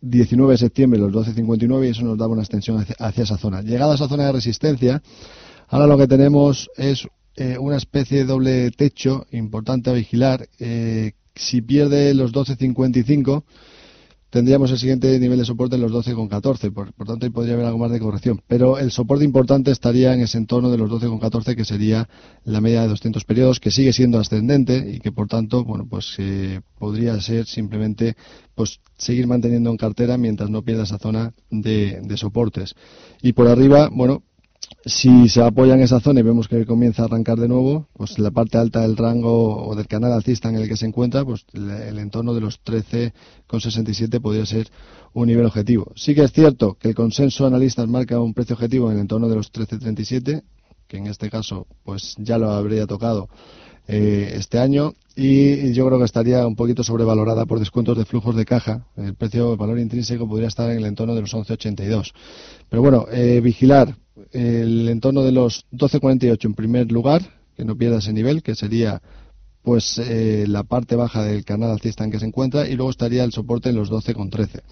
19 0.02 0.52
de 0.52 0.58
septiembre, 0.58 0.98
los 0.98 1.12
12.59, 1.12 1.86
y 1.86 1.90
eso 1.90 2.02
nos 2.02 2.18
daba 2.18 2.32
una 2.32 2.42
extensión 2.42 2.84
hacia, 2.98 3.22
esa 3.22 3.38
zona. 3.38 3.62
Llegada 3.62 3.92
a 3.92 3.94
esa 3.94 4.08
zona 4.08 4.26
de 4.26 4.32
resistencia, 4.32 5.02
ahora 5.68 5.86
lo 5.86 5.96
que 5.96 6.08
tenemos 6.08 6.68
es 6.76 7.06
eh, 7.36 7.56
una 7.58 7.76
especie 7.76 8.18
de 8.18 8.24
doble 8.24 8.70
techo 8.72 9.26
importante 9.30 9.90
a 9.90 9.94
vigilar. 9.94 10.48
Si 11.34 11.62
pierde 11.62 12.14
los 12.14 12.32
12.55, 12.32 13.44
tendríamos 14.32 14.70
el 14.70 14.78
siguiente 14.78 15.20
nivel 15.20 15.38
de 15.38 15.44
soporte 15.44 15.76
en 15.76 15.82
los 15.82 15.92
12,14. 15.92 16.72
Por, 16.72 16.94
por 16.94 17.06
tanto, 17.06 17.26
ahí 17.26 17.30
podría 17.30 17.52
haber 17.52 17.66
algo 17.66 17.78
más 17.78 17.90
de 17.90 18.00
corrección. 18.00 18.40
Pero 18.46 18.78
el 18.78 18.90
soporte 18.90 19.24
importante 19.24 19.70
estaría 19.70 20.14
en 20.14 20.22
ese 20.22 20.38
entorno 20.38 20.70
de 20.70 20.78
los 20.78 20.90
12,14, 20.90 21.54
que 21.54 21.66
sería 21.66 22.08
la 22.44 22.62
media 22.62 22.80
de 22.80 22.88
200 22.88 23.24
periodos, 23.24 23.60
que 23.60 23.70
sigue 23.70 23.92
siendo 23.92 24.18
ascendente 24.18 24.90
y 24.90 25.00
que, 25.00 25.12
por 25.12 25.28
tanto, 25.28 25.64
bueno, 25.64 25.86
pues 25.88 26.14
eh, 26.18 26.62
podría 26.78 27.20
ser 27.20 27.44
simplemente 27.46 28.16
pues 28.54 28.80
seguir 28.96 29.26
manteniendo 29.26 29.70
en 29.70 29.76
cartera 29.76 30.16
mientras 30.16 30.48
no 30.48 30.62
pierda 30.62 30.84
esa 30.84 30.98
zona 30.98 31.34
de, 31.50 32.00
de 32.02 32.16
soportes. 32.16 32.74
Y 33.20 33.34
por 33.34 33.48
arriba, 33.48 33.90
bueno, 33.92 34.22
si 34.84 35.28
se 35.28 35.42
apoya 35.42 35.74
en 35.74 35.80
esa 35.80 36.00
zona 36.00 36.20
y 36.20 36.22
vemos 36.22 36.48
que 36.48 36.66
comienza 36.66 37.02
a 37.02 37.04
arrancar 37.06 37.38
de 37.38 37.48
nuevo, 37.48 37.88
pues 37.92 38.18
la 38.18 38.30
parte 38.30 38.58
alta 38.58 38.80
del 38.80 38.96
rango 38.96 39.64
o 39.66 39.74
del 39.76 39.86
canal 39.86 40.12
alcista 40.12 40.48
en 40.48 40.56
el 40.56 40.68
que 40.68 40.76
se 40.76 40.86
encuentra, 40.86 41.24
pues 41.24 41.46
el 41.52 41.98
entorno 41.98 42.34
de 42.34 42.40
los 42.40 42.62
13,67 42.64 44.20
podría 44.20 44.46
ser 44.46 44.68
un 45.12 45.28
nivel 45.28 45.46
objetivo. 45.46 45.92
Sí 45.94 46.14
que 46.14 46.24
es 46.24 46.32
cierto 46.32 46.74
que 46.74 46.88
el 46.88 46.94
consenso 46.94 47.46
analistas 47.46 47.88
marca 47.88 48.18
un 48.20 48.34
precio 48.34 48.54
objetivo 48.54 48.88
en 48.88 48.96
el 48.96 49.02
entorno 49.02 49.28
de 49.28 49.36
los 49.36 49.52
13,37, 49.52 50.42
que 50.88 50.96
en 50.96 51.06
este 51.06 51.30
caso 51.30 51.66
pues 51.84 52.14
ya 52.18 52.38
lo 52.38 52.50
habría 52.50 52.86
tocado 52.86 53.28
eh, 53.88 54.34
este 54.36 54.58
año 54.58 54.94
y 55.16 55.72
yo 55.72 55.86
creo 55.86 55.98
que 55.98 56.04
estaría 56.04 56.46
un 56.46 56.56
poquito 56.56 56.82
sobrevalorada 56.82 57.46
por 57.46 57.58
descuentos 57.58 57.98
de 57.98 58.04
flujos 58.04 58.34
de 58.36 58.44
caja. 58.44 58.86
El 58.96 59.14
precio, 59.14 59.52
el 59.52 59.58
valor 59.58 59.78
intrínseco 59.78 60.28
podría 60.28 60.48
estar 60.48 60.70
en 60.70 60.78
el 60.78 60.86
entorno 60.86 61.14
de 61.14 61.20
los 61.20 61.34
11,82. 61.34 62.12
Pero 62.68 62.82
bueno, 62.82 63.06
eh, 63.12 63.40
vigilar 63.40 63.96
el 64.32 64.88
entorno 64.88 65.22
de 65.22 65.32
los 65.32 65.66
12.48 65.72 66.44
en 66.44 66.54
primer 66.54 66.92
lugar, 66.92 67.22
que 67.56 67.64
no 67.64 67.76
pierda 67.76 67.98
ese 67.98 68.12
nivel, 68.12 68.42
que 68.42 68.54
sería 68.54 69.02
pues 69.62 69.98
eh, 69.98 70.44
la 70.48 70.64
parte 70.64 70.96
baja 70.96 71.22
del 71.22 71.44
canal 71.44 71.70
alcista 71.70 72.04
en 72.04 72.10
que 72.10 72.18
se 72.18 72.26
encuentra 72.26 72.68
y 72.68 72.74
luego 72.74 72.90
estaría 72.90 73.22
el 73.24 73.32
soporte 73.32 73.68
en 73.70 73.76
los 73.76 73.90
12.13. 73.90 74.62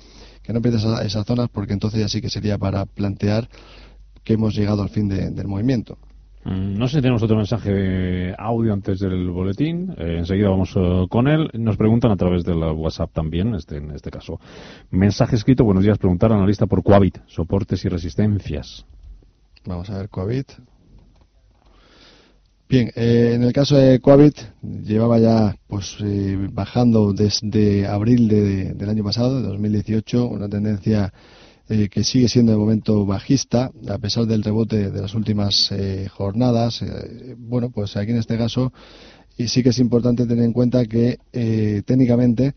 Que 0.42 0.52
no 0.52 0.62
pierda 0.62 1.02
esas 1.04 1.26
zonas 1.26 1.48
porque 1.52 1.74
entonces 1.74 2.00
ya 2.00 2.08
sí 2.08 2.20
que 2.20 2.30
sería 2.30 2.58
para 2.58 2.86
plantear 2.86 3.48
que 4.24 4.34
hemos 4.34 4.54
llegado 4.54 4.82
al 4.82 4.88
fin 4.88 5.08
del 5.08 5.46
movimiento. 5.46 5.98
Mm, 6.44 6.78
no 6.78 6.88
sé 6.88 6.96
si 6.96 7.02
tenemos 7.02 7.22
otro 7.22 7.36
mensaje 7.36 7.70
de 7.70 8.34
audio 8.38 8.72
antes 8.72 8.98
del 8.98 9.30
boletín. 9.30 9.94
Eh, 9.98 10.16
enseguida 10.18 10.48
vamos 10.48 10.72
eh, 10.76 11.06
con 11.08 11.28
él. 11.28 11.50
Nos 11.54 11.76
preguntan 11.76 12.10
a 12.10 12.16
través 12.16 12.44
del 12.44 12.58
WhatsApp 12.58 13.12
también, 13.12 13.54
este, 13.54 13.76
en 13.76 13.90
este 13.90 14.10
caso. 14.10 14.40
Mensaje 14.90 15.36
escrito, 15.36 15.64
buenos 15.64 15.84
días, 15.84 15.98
preguntar 15.98 16.32
a 16.32 16.36
analista 16.36 16.66
por 16.66 16.82
Coavit, 16.82 17.18
soportes 17.26 17.84
y 17.84 17.88
resistencias. 17.88 18.86
Vamos 19.66 19.90
a 19.90 19.98
ver 19.98 20.08
Coavit. 20.08 20.52
Bien, 22.70 22.92
eh, 22.94 23.32
en 23.34 23.42
el 23.42 23.52
caso 23.52 23.76
de 23.76 23.98
Coavit 23.98 24.36
llevaba 24.62 25.18
ya 25.18 25.56
pues 25.66 25.96
eh, 26.04 26.38
bajando 26.52 27.12
desde 27.12 27.86
abril 27.88 28.28
del 28.28 28.88
año 28.88 29.02
pasado, 29.02 29.42
de 29.42 29.48
2018, 29.48 30.28
una 30.28 30.48
tendencia 30.48 31.12
eh, 31.70 31.88
que 31.88 32.04
sigue 32.04 32.28
siendo 32.28 32.52
de 32.52 32.58
momento 32.58 33.06
bajista, 33.06 33.70
a 33.88 33.98
pesar 33.98 34.26
del 34.26 34.42
rebote 34.42 34.90
de 34.90 35.00
las 35.00 35.14
últimas 35.14 35.70
jornadas. 36.12 36.84
bueno, 37.38 37.70
pues 37.70 37.96
aquí 37.96 38.10
en 38.10 38.18
este 38.18 38.36
caso 38.36 38.72
y 39.38 39.48
sí 39.48 39.62
que 39.62 39.70
es 39.70 39.78
importante 39.78 40.26
tener 40.26 40.44
en 40.44 40.52
cuenta 40.52 40.84
que 40.84 41.18
técnicamente 41.86 42.52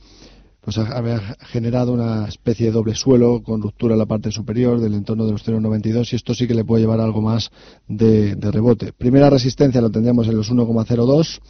pues 0.63 0.78
había 0.78 1.19
generado 1.39 1.91
una 1.91 2.26
especie 2.28 2.67
de 2.67 2.71
doble 2.71 2.95
suelo 2.95 3.43
con 3.43 3.62
ruptura 3.62 3.95
en 3.95 3.99
la 3.99 4.06
parte 4.06 4.32
superior 4.32 4.80
del 4.80 4.93
entorno 4.93 5.26
de 5.26 5.34
los 5.34 5.45
0,92 5.45 6.13
y 6.13 6.15
esto 6.15 6.34
sí 6.34 6.47
que 6.47 6.54
le 6.54 6.63
puede 6.63 6.84
llevar 6.84 7.02
algo 7.02 7.21
más 7.21 7.52
de, 7.88 8.36
rebote. 8.39 8.93
Primera 8.93 9.30
resistencia 9.30 9.82
la 9.82 9.89
tendríamos 9.89 10.28
en 10.28 10.38
los 10.38 10.49
1,02 10.49 11.41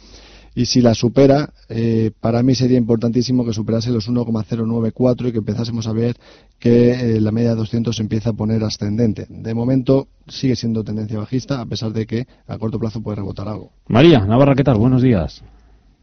y 0.54 0.66
si 0.66 0.80
la 0.80 0.94
supera, 0.94 1.48
eh, 1.68 2.12
para 2.20 2.42
mí 2.42 2.54
sería 2.54 2.78
importantísimo 2.78 3.44
que 3.44 3.52
superase 3.52 3.90
los 3.90 4.08
1,094 4.08 5.28
y 5.28 5.32
que 5.32 5.38
empezásemos 5.38 5.88
a 5.88 5.92
ver 5.92 6.14
que 6.60 6.92
eh, 6.92 7.20
la 7.20 7.32
media 7.32 7.50
de 7.50 7.56
200 7.56 7.98
empieza 8.00 8.30
a 8.30 8.32
poner 8.34 8.62
ascendente. 8.62 9.26
De 9.28 9.54
momento 9.54 10.06
sigue 10.28 10.54
siendo 10.54 10.84
tendencia 10.84 11.18
bajista, 11.18 11.60
a 11.60 11.66
pesar 11.66 11.90
de 11.90 12.06
que 12.06 12.26
a 12.46 12.58
corto 12.58 12.78
plazo 12.78 13.02
puede 13.02 13.16
rebotar 13.16 13.48
algo. 13.48 13.70
María, 13.88 14.20
Navarra, 14.20 14.54
¿qué 14.54 14.64
tal? 14.64 14.78
Buenos 14.78 15.02
días. 15.02 15.44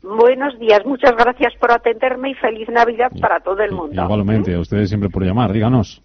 Buenos 0.04 0.58
días, 0.60 0.84
muchas 0.86 1.16
gracias 1.16 1.54
por 1.60 1.72
atenderme 1.72 2.32
y 2.32 2.34
feliz 2.34 2.68
Navidad 2.70 3.12
para 3.22 3.40
todo 3.40 3.62
el 3.62 3.72
mundo. 3.72 4.04
Igualmente, 4.04 4.56
a 4.56 4.60
ustedes 4.60 4.90
siempre 4.90 5.10
por 5.10 5.24
llamar, 5.24 5.54
díganos. 5.54 6.02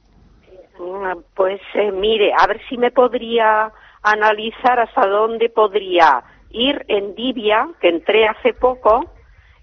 Mm, 0.78 1.18
pues 1.34 1.60
eh, 1.74 1.90
mire, 1.92 2.32
a 2.38 2.46
ver 2.46 2.60
si 2.68 2.76
me 2.76 2.90
podría 2.90 3.72
analizar 4.02 4.78
hasta 4.78 5.06
dónde 5.06 5.48
podría 5.48 6.22
ir 6.50 6.84
en 6.88 7.14
Dibia, 7.14 7.68
que 7.80 7.88
entré 7.88 8.26
hace 8.26 8.54
poco, 8.54 9.12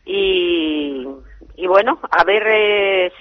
y, 0.06 1.06
bueno, 1.68 2.00
a 2.12 2.24
ver 2.24 2.44
eh, 2.46 3.12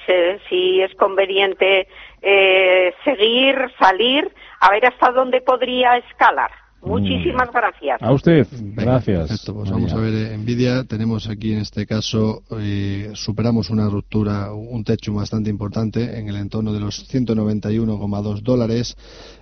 si, 0.48 0.82
es 0.82 0.94
conveniente 0.96 1.86
eh, 2.20 2.94
seguir, 3.04 3.72
salir, 3.78 4.32
a 4.60 4.70
ver 4.70 4.86
hasta 4.86 5.12
dónde 5.12 5.40
podría 5.40 5.96
escalar. 5.98 6.50
Muchísimas 6.82 7.50
gracias. 7.52 8.02
A 8.02 8.12
usted, 8.12 8.46
gracias. 8.74 9.48
pues 9.54 9.70
vamos 9.70 9.92
a 9.92 9.96
ver, 9.96 10.14
eh, 10.14 10.36
Nvidia, 10.36 10.82
tenemos 10.84 11.28
aquí 11.28 11.52
en 11.52 11.60
este 11.60 11.86
caso, 11.86 12.42
eh, 12.58 13.12
superamos 13.14 13.70
una 13.70 13.88
ruptura, 13.88 14.52
un 14.52 14.82
techo 14.82 15.14
bastante 15.14 15.48
importante 15.48 16.18
en 16.18 16.28
el 16.28 16.34
entorno 16.36 16.72
de 16.72 16.80
los 16.80 17.08
191,2 17.08 18.42
dólares 18.42 18.96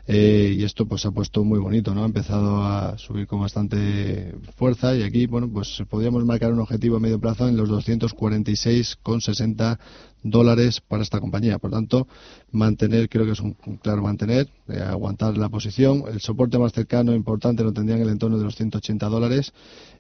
eh, 0.07 0.55
y 0.57 0.65
esto 0.65 0.85
pues 0.87 1.07
ha 1.07 1.13
puesto 1.13 1.43
muy 1.43 1.59
bonito, 1.59 1.95
¿no? 1.95 2.03
Ha 2.03 2.07
empezado 2.07 2.63
a 2.63 2.99
subir 2.99 3.27
con 3.27 3.41
bastante 3.41 4.35
fuerza 4.57 4.95
y 4.95 5.03
aquí, 5.03 5.27
bueno, 5.27 5.49
pues 5.51 5.83
podríamos 5.89 6.27
marcar 6.27 6.53
un 6.53 6.61
objetivo 6.61 6.97
a 6.97 7.01
medio 7.01 7.19
plazo 7.19 7.49
en 7.49 7.57
los 7.57 7.71
246,60 7.71 9.79
dólares 10.23 10.81
para 10.81 11.03
esta 11.03 11.21
compañía. 11.21 11.59
Por 11.59 11.71
tanto, 11.71 12.07
mantener, 12.51 13.09
creo 13.09 13.25
que 13.25 13.33
es 13.33 13.41
un, 13.41 13.55
claro 13.83 14.03
mantener, 14.03 14.49
eh, 14.69 14.81
aguantar 14.81 15.37
la 15.37 15.49
posición. 15.49 16.05
El 16.09 16.21
soporte 16.21 16.59
más 16.59 16.73
cercano, 16.73 17.15
importante, 17.15 17.63
lo 17.63 17.73
tendría 17.73 17.97
en 17.97 18.03
el 18.03 18.11
entorno 18.11 18.39
de 18.39 18.45
los 18.45 18.57
180 18.57 19.07
dólares. 19.09 19.53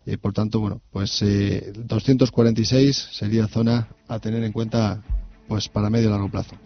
Y 0.07 0.17
por 0.17 0.33
tanto, 0.33 0.61
bueno, 0.61 0.81
pues 0.91 1.21
eh, 1.23 1.73
246 1.77 3.09
sería 3.13 3.49
zona 3.49 3.89
a 4.09 4.19
tener 4.19 4.43
en 4.45 4.53
cuenta 4.53 5.03
pues 5.49 5.69
para 5.69 5.91
medio 5.91 6.09
y 6.09 6.11
largo 6.11 6.31
plazo. 6.31 6.57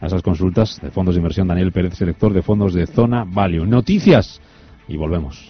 a 0.01 0.07
esas 0.07 0.21
consultas 0.21 0.81
de 0.81 0.91
fondos 0.91 1.15
de 1.15 1.19
inversión 1.19 1.47
Daniel 1.47 1.71
Pérez, 1.71 1.93
selector 1.93 2.33
de 2.33 2.41
fondos 2.41 2.73
de 2.73 2.87
Zona 2.87 3.23
Value. 3.25 3.65
Noticias 3.65 4.41
y 4.89 4.97
volvemos. 4.97 5.49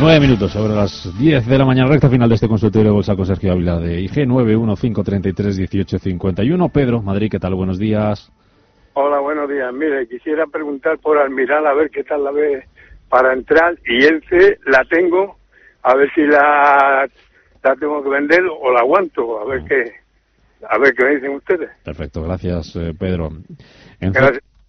Nueve 0.00 0.20
minutos 0.20 0.52
sobre 0.52 0.74
las 0.74 1.12
10 1.18 1.48
de 1.48 1.58
la 1.58 1.64
mañana, 1.64 1.90
recta 1.90 2.08
final 2.08 2.28
de 2.28 2.36
este 2.36 2.46
consultorio 2.46 2.90
de 2.90 2.94
bolsa 2.94 3.16
con 3.16 3.26
Sergio 3.26 3.50
Ávila 3.50 3.80
de 3.80 4.00
IG 4.02 4.28
915331851. 4.28 6.70
Pedro, 6.70 7.02
Madrid, 7.02 7.28
¿qué 7.28 7.40
tal? 7.40 7.56
Buenos 7.56 7.80
días. 7.80 8.30
Hola, 8.94 9.18
buenos 9.18 9.50
días. 9.50 9.74
Mire, 9.74 10.06
quisiera 10.06 10.46
preguntar 10.46 10.98
por 10.98 11.18
Almiral 11.18 11.66
a 11.66 11.74
ver 11.74 11.90
qué 11.90 12.04
tal 12.04 12.22
la 12.22 12.30
ve 12.30 12.62
para 13.08 13.32
entrar 13.32 13.76
y 13.86 14.04
ENCE 14.04 14.60
la 14.66 14.84
tengo, 14.88 15.36
a 15.82 15.96
ver 15.96 16.08
si 16.14 16.22
la, 16.22 17.08
la 17.64 17.74
tengo 17.74 18.00
que 18.00 18.08
vender 18.08 18.44
o 18.44 18.72
la 18.72 18.78
aguanto, 18.78 19.40
a 19.40 19.46
ver 19.46 19.64
qué, 19.64 19.82
a 20.68 20.78
ver 20.78 20.94
qué 20.94 21.06
me 21.06 21.16
dicen 21.16 21.34
ustedes. 21.34 21.70
Perfecto, 21.84 22.22
gracias, 22.22 22.76
eh, 22.76 22.94
Pedro. 22.96 23.30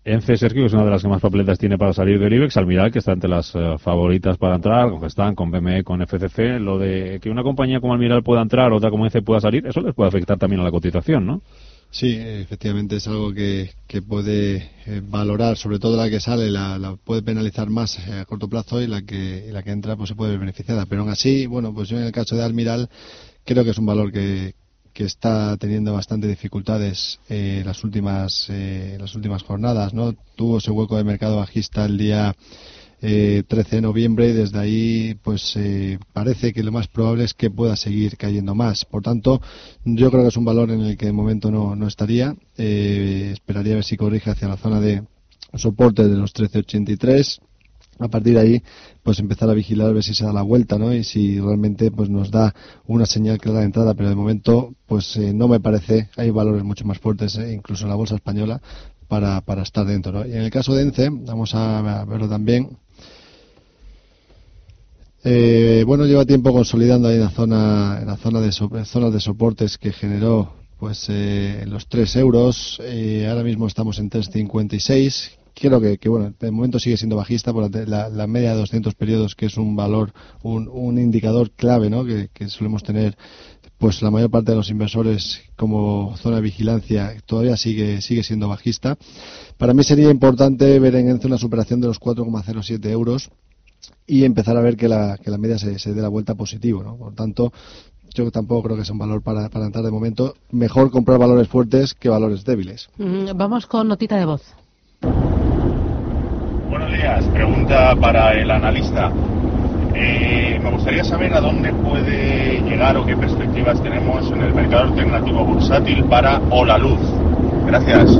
Ence, 0.10 0.32
Ence, 0.32 0.38
Sergio, 0.38 0.66
es 0.66 0.74
una 0.74 0.86
de 0.86 0.90
las 0.90 1.04
que 1.04 1.08
más 1.08 1.22
papeletas 1.22 1.60
tiene 1.60 1.78
para 1.78 1.94
salir 1.94 2.20
del 2.20 2.34
IBEX. 2.34 2.58
Almiral, 2.58 2.92
que 2.92 2.98
está 2.98 3.12
entre 3.12 3.30
las 3.30 3.54
eh, 3.54 3.78
favoritas 3.78 4.38
para 4.38 4.56
entrar, 4.56 4.90
con 4.90 5.06
están 5.06 5.36
con 5.36 5.52
BME, 5.52 5.84
con 5.84 6.02
FCC. 6.02 6.60
Lo 6.60 6.80
de 6.80 7.20
que 7.22 7.30
una 7.30 7.44
compañía 7.44 7.80
como 7.80 7.94
Almiral 7.94 8.24
pueda 8.24 8.42
entrar, 8.42 8.74
otra 8.74 8.90
como 8.90 9.06
Ence 9.06 9.22
pueda 9.22 9.40
salir, 9.40 9.68
eso 9.68 9.82
les 9.82 9.94
puede 9.94 10.10
afectar 10.10 10.40
también 10.40 10.62
a 10.62 10.64
la 10.64 10.72
cotización, 10.72 11.28
¿no? 11.28 11.42
Sí, 11.92 12.16
efectivamente 12.18 12.96
es 12.96 13.08
algo 13.08 13.34
que, 13.34 13.72
que 13.88 14.02
puede 14.02 14.72
eh, 14.86 15.02
valorar, 15.04 15.58
sobre 15.58 15.80
todo 15.80 15.98
la 15.98 16.10
que 16.10 16.20
sale, 16.20 16.52
la, 16.52 16.98
puede 17.04 17.22
penalizar 17.24 17.70
más 17.70 18.00
eh, 18.08 18.20
a 18.20 18.26
corto 18.26 18.48
plazo 18.48 18.82
y 18.82 18.88
la 18.88 19.02
que 19.04 19.50
la 19.52 19.64
que 19.64 19.72
entra 19.72 19.96
pues 19.96 20.10
se 20.10 20.16
puede 20.16 20.32
ver 20.32 20.40
beneficiada. 20.40 20.86
Pero 20.88 21.02
aún 21.02 21.12
así, 21.12 21.46
bueno, 21.46 21.74
pues 21.74 21.90
yo 21.90 21.98
en 21.98 22.04
el 22.04 22.12
caso 22.12 22.36
de 22.36 22.44
Almiral 22.44 22.90
creo 23.44 23.64
que 23.64 23.72
es 23.72 23.78
un 23.78 23.86
valor 23.86 24.12
que, 24.12 24.54
que 24.94 25.06
está 25.06 25.58
teniendo 25.58 25.94
bastante 25.94 26.28
dificultades 26.28 27.20
eh, 27.30 27.62
las 27.66 27.84
últimas 27.84 28.48
eh, 28.50 28.98
las 29.00 29.16
últimas 29.16 29.44
jornadas, 29.44 29.94
¿no? 29.94 30.14
Tuvo 30.36 30.58
ese 30.58 30.72
hueco 30.72 30.98
de 30.98 31.04
mercado 31.04 31.38
bajista 31.38 31.86
el 31.86 31.98
día 31.98 32.36
eh, 33.02 33.44
13 33.48 33.78
de 33.78 33.82
noviembre 33.82 34.30
y 34.30 34.34
desde 34.34 34.60
ahí 34.60 35.16
pues 35.24 35.56
eh, 35.56 36.00
parece 36.12 36.52
que 36.52 36.64
lo 36.64 36.72
más 36.72 36.88
probable 36.88 37.24
es 37.24 37.34
que 37.34 37.50
pueda 37.50 37.76
seguir 37.76 38.18
cayendo 38.18 38.56
más. 38.56 38.86
Por 38.86 39.04
tanto, 39.04 39.42
yo 39.86 40.12
creo 40.12 40.24
que 40.24 40.30
es 40.30 40.38
un 40.38 40.46
valor 40.46 40.72
en 40.72 40.82
el 40.82 40.98
que 40.98 41.06
de 41.06 41.14
momento 41.14 41.50
no, 41.50 41.76
no 41.76 41.88
estaría. 41.88 42.36
Esperaría 42.58 43.76
ver 43.76 43.84
si 43.84 43.98
corrige 43.98 44.32
hacia 44.32 44.48
la 44.48 44.58
zona 44.58 44.82
de 44.82 45.04
soporte 45.56 46.08
de 46.08 46.18
los 46.18 46.34
13.83 46.34 47.40
a 48.00 48.08
partir 48.08 48.34
de 48.36 48.40
ahí 48.40 48.64
pues 49.04 49.20
empezar 49.20 49.50
a 49.50 49.54
vigilar 49.54 49.94
ver 49.94 50.04
si 50.04 50.14
se 50.14 50.26
da 50.26 50.34
la 50.34 50.42
vuelta 50.42 50.78
¿no? 50.78 50.94
y 50.94 51.04
si 51.04 51.40
realmente 51.40 51.92
pues 51.92 52.10
nos 52.10 52.32
da 52.32 52.56
una 52.88 53.06
señal 53.06 53.38
clara 53.38 53.60
de 53.60 53.66
entrada 53.66 53.94
pero 53.94 54.10
de 54.10 54.16
momento 54.16 54.74
pues 54.88 55.16
eh, 55.18 55.34
no 55.34 55.48
me 55.48 55.60
parece 55.60 56.10
hay 56.16 56.32
valores 56.32 56.64
mucho 56.64 56.86
más 56.86 57.00
fuertes 57.00 57.38
eh, 57.38 57.54
incluso 57.54 57.84
en 57.84 57.90
la 57.90 57.96
bolsa 57.96 58.16
española 58.16 58.62
para, 59.08 59.42
para 59.42 59.64
estar 59.64 59.86
dentro 59.86 60.12
¿no? 60.12 60.26
y 60.26 60.32
en 60.32 60.42
el 60.42 60.50
caso 60.50 60.74
de 60.74 60.84
ENCE 60.84 61.10
vamos 61.12 61.54
a, 61.54 62.06
verlo 62.06 62.30
también 62.30 62.78
eh, 65.24 65.84
bueno 65.86 66.06
lleva 66.06 66.26
tiempo 66.26 66.54
consolidando 66.54 67.10
ahí 67.10 67.16
en 67.16 67.22
la 67.22 67.32
zona 67.32 68.00
en 68.02 68.08
la 68.08 68.16
zona 68.16 68.40
de 68.40 68.54
so, 68.54 68.70
zonas 68.86 69.14
de 69.14 69.20
soportes 69.20 69.78
que 69.78 69.92
generó 69.92 70.54
pues 70.80 71.12
los 71.66 71.90
3 71.90 72.16
euros 72.16 72.80
ahora 73.28 73.44
mismo 73.44 73.68
estamos 73.68 74.00
en 74.00 74.10
3.56 74.10 75.39
creo 75.60 75.82
que, 75.82 76.10
bueno, 76.10 76.34
de 76.40 76.52
momento 76.52 76.80
sigue 76.80 76.98
siendo 76.98 77.16
bajista 77.16 77.52
por 77.54 77.70
la, 77.88 78.10
la, 78.10 78.28
media 78.28 78.52
de 78.52 78.60
200 78.60 78.96
periodos, 78.96 79.36
que 79.36 79.48
es 79.48 79.58
un 79.58 79.76
valor, 79.76 80.14
un, 80.44 80.68
un 80.68 80.98
indicador 80.98 81.52
clave, 81.52 81.90
¿no? 81.90 82.06
Que, 82.06 82.30
solemos 82.48 82.84
tener, 82.84 83.18
pues 83.78 84.02
la 84.02 84.12
mayor 84.12 84.30
parte 84.30 84.52
de 84.52 84.58
los 84.58 84.70
inversores 84.70 85.42
como 85.56 86.16
zona 86.18 86.38
de 86.38 86.42
vigilancia, 86.42 87.16
todavía 87.26 87.58
sigue, 87.58 88.02
sigue 88.02 88.24
siendo 88.24 88.48
bajista. 88.48 88.98
Para 89.58 89.74
mí 89.74 89.84
sería 89.84 90.10
importante 90.10 90.80
ver 90.80 90.96
en 90.96 91.10
ENCE 91.10 91.28
una 91.28 91.38
superación 91.38 91.82
de 91.82 91.88
los 91.88 92.00
4,07 92.00 92.90
euros 92.90 93.30
y 94.08 94.24
empezar 94.24 94.58
a 94.58 94.62
ver 94.62 94.76
que 94.76 94.88
la, 94.88 95.18
que 95.18 95.32
la 95.32 95.38
media 95.38 95.58
se, 95.58 95.94
dé 95.94 96.02
la 96.02 96.10
vuelta 96.10 96.36
positivo, 96.36 96.84
¿no? 96.84 96.98
Por 96.98 97.14
tanto, 97.14 97.54
yo 98.14 98.32
tampoco 98.32 98.64
creo 98.64 98.78
que 98.78 98.86
sea 98.86 98.94
un 98.94 99.00
valor 99.00 99.22
para, 99.22 99.50
para 99.50 99.66
entrar 99.66 99.84
de 99.84 99.92
momento. 99.92 100.34
Mejor 100.52 100.92
comprar 100.92 101.20
valores 101.20 101.48
fuertes 101.48 101.94
que 101.94 102.10
valores 102.10 102.44
débiles. 102.44 102.90
Mm, 102.98 103.38
vamos 103.38 103.66
con 103.68 103.88
notita 103.88 104.18
de 104.18 104.26
voz. 104.26 104.42
Buenos 106.70 106.92
días. 106.92 107.26
Pregunta 107.34 107.96
para 107.96 108.34
el 108.34 108.52
analista. 108.52 109.12
Eh, 109.96 110.60
me 110.62 110.72
gustaría 110.72 111.04
saber 111.04 111.34
a 111.34 111.42
dónde 111.42 111.74
puede 111.74 112.62
llegar 112.62 112.96
o 112.98 113.06
qué 113.06 113.18
perspectivas 113.18 113.82
tenemos 113.82 114.32
en 114.32 114.42
el 114.42 114.54
mercado 114.54 114.84
alternativo 114.90 115.44
bursátil 115.46 116.04
para 116.06 116.38
Ola 116.52 116.78
Luz. 116.78 117.00
Gracias. 117.66 118.12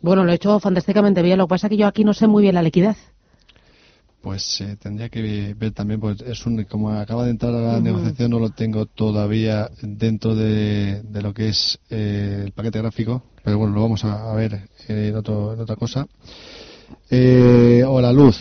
Bueno, 0.00 0.24
lo 0.24 0.30
he 0.30 0.36
hecho 0.36 0.60
fantásticamente 0.60 1.20
bien. 1.20 1.38
Lo 1.38 1.46
que 1.46 1.50
pasa 1.50 1.66
es 1.66 1.70
que 1.72 1.76
yo 1.78 1.86
aquí 1.88 2.04
no 2.04 2.14
sé 2.14 2.28
muy 2.28 2.42
bien 2.44 2.54
la 2.54 2.62
liquidez. 2.62 2.96
Pues 4.20 4.60
eh, 4.60 4.76
tendría 4.80 5.08
que 5.08 5.54
ver 5.58 5.72
también, 5.72 5.98
pues 5.98 6.20
es 6.20 6.46
un, 6.46 6.62
como 6.64 6.90
acaba 6.90 7.24
de 7.24 7.30
entrar 7.32 7.52
a 7.52 7.58
la 7.58 7.72
uh 7.72 7.80
-huh. 7.80 7.82
negociación, 7.82 8.30
no 8.30 8.38
lo 8.38 8.50
tengo 8.50 8.86
todavía 8.86 9.68
dentro 9.82 10.36
de, 10.36 11.02
de 11.02 11.22
lo 11.22 11.34
que 11.34 11.48
es 11.48 11.80
eh, 11.90 12.42
el 12.44 12.52
paquete 12.52 12.78
gráfico, 12.78 13.24
pero 13.42 13.58
bueno, 13.58 13.74
lo 13.74 13.82
vamos 13.82 14.04
a, 14.04 14.30
a 14.30 14.34
ver 14.36 14.68
en, 14.86 15.16
otro, 15.16 15.54
en 15.54 15.60
otra 15.60 15.74
cosa. 15.74 16.06
Eh, 17.10 17.82
o 17.86 18.00
la 18.00 18.12
luz. 18.12 18.36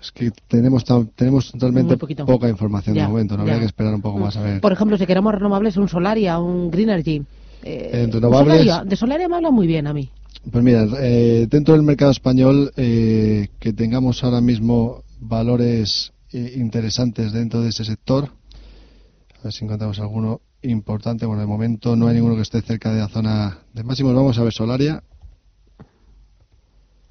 Es 0.00 0.12
que 0.12 0.30
tenemos 0.48 0.84
tenemos 1.14 1.52
realmente 1.54 1.96
poca 1.96 2.48
información 2.48 2.94
ya, 2.94 3.02
de 3.02 3.08
momento, 3.08 3.36
no 3.36 3.42
habría 3.42 3.58
que 3.58 3.64
esperar 3.66 3.94
un 3.94 4.02
poco 4.02 4.18
más 4.18 4.36
a 4.36 4.42
ver. 4.42 4.60
Por 4.60 4.72
ejemplo, 4.72 4.98
si 4.98 5.06
queremos 5.06 5.34
renovables, 5.34 5.76
un 5.76 5.88
Solaria, 5.88 6.38
un 6.38 6.70
Greenergy. 6.70 7.22
Eh, 7.62 8.08
renovables, 8.12 8.58
Solaria, 8.58 8.84
de 8.84 8.96
Solaria 8.96 9.28
me 9.28 9.36
habla 9.36 9.50
muy 9.50 9.66
bien 9.66 9.86
a 9.86 9.94
mí. 9.94 10.10
Pues 10.50 10.62
mira, 10.62 10.86
eh, 11.00 11.46
dentro 11.48 11.72
del 11.74 11.82
mercado 11.82 12.10
español, 12.10 12.70
eh, 12.76 13.48
que 13.58 13.72
tengamos 13.72 14.22
ahora 14.22 14.42
mismo 14.42 15.02
valores 15.20 16.12
eh, 16.32 16.54
interesantes 16.56 17.32
dentro 17.32 17.62
de 17.62 17.70
ese 17.70 17.84
sector, 17.84 18.24
a 18.24 19.44
ver 19.44 19.52
si 19.52 19.64
encontramos 19.64 19.98
alguno 20.00 20.42
importante. 20.60 21.24
Bueno, 21.24 21.40
de 21.40 21.46
momento 21.46 21.96
no 21.96 22.08
hay 22.08 22.16
ninguno 22.16 22.36
que 22.36 22.42
esté 22.42 22.60
cerca 22.60 22.92
de 22.92 23.00
la 23.00 23.08
zona 23.08 23.58
de 23.72 23.84
máximos. 23.84 24.14
Vamos 24.14 24.38
a 24.38 24.42
ver 24.42 24.52
Solaria. 24.52 25.02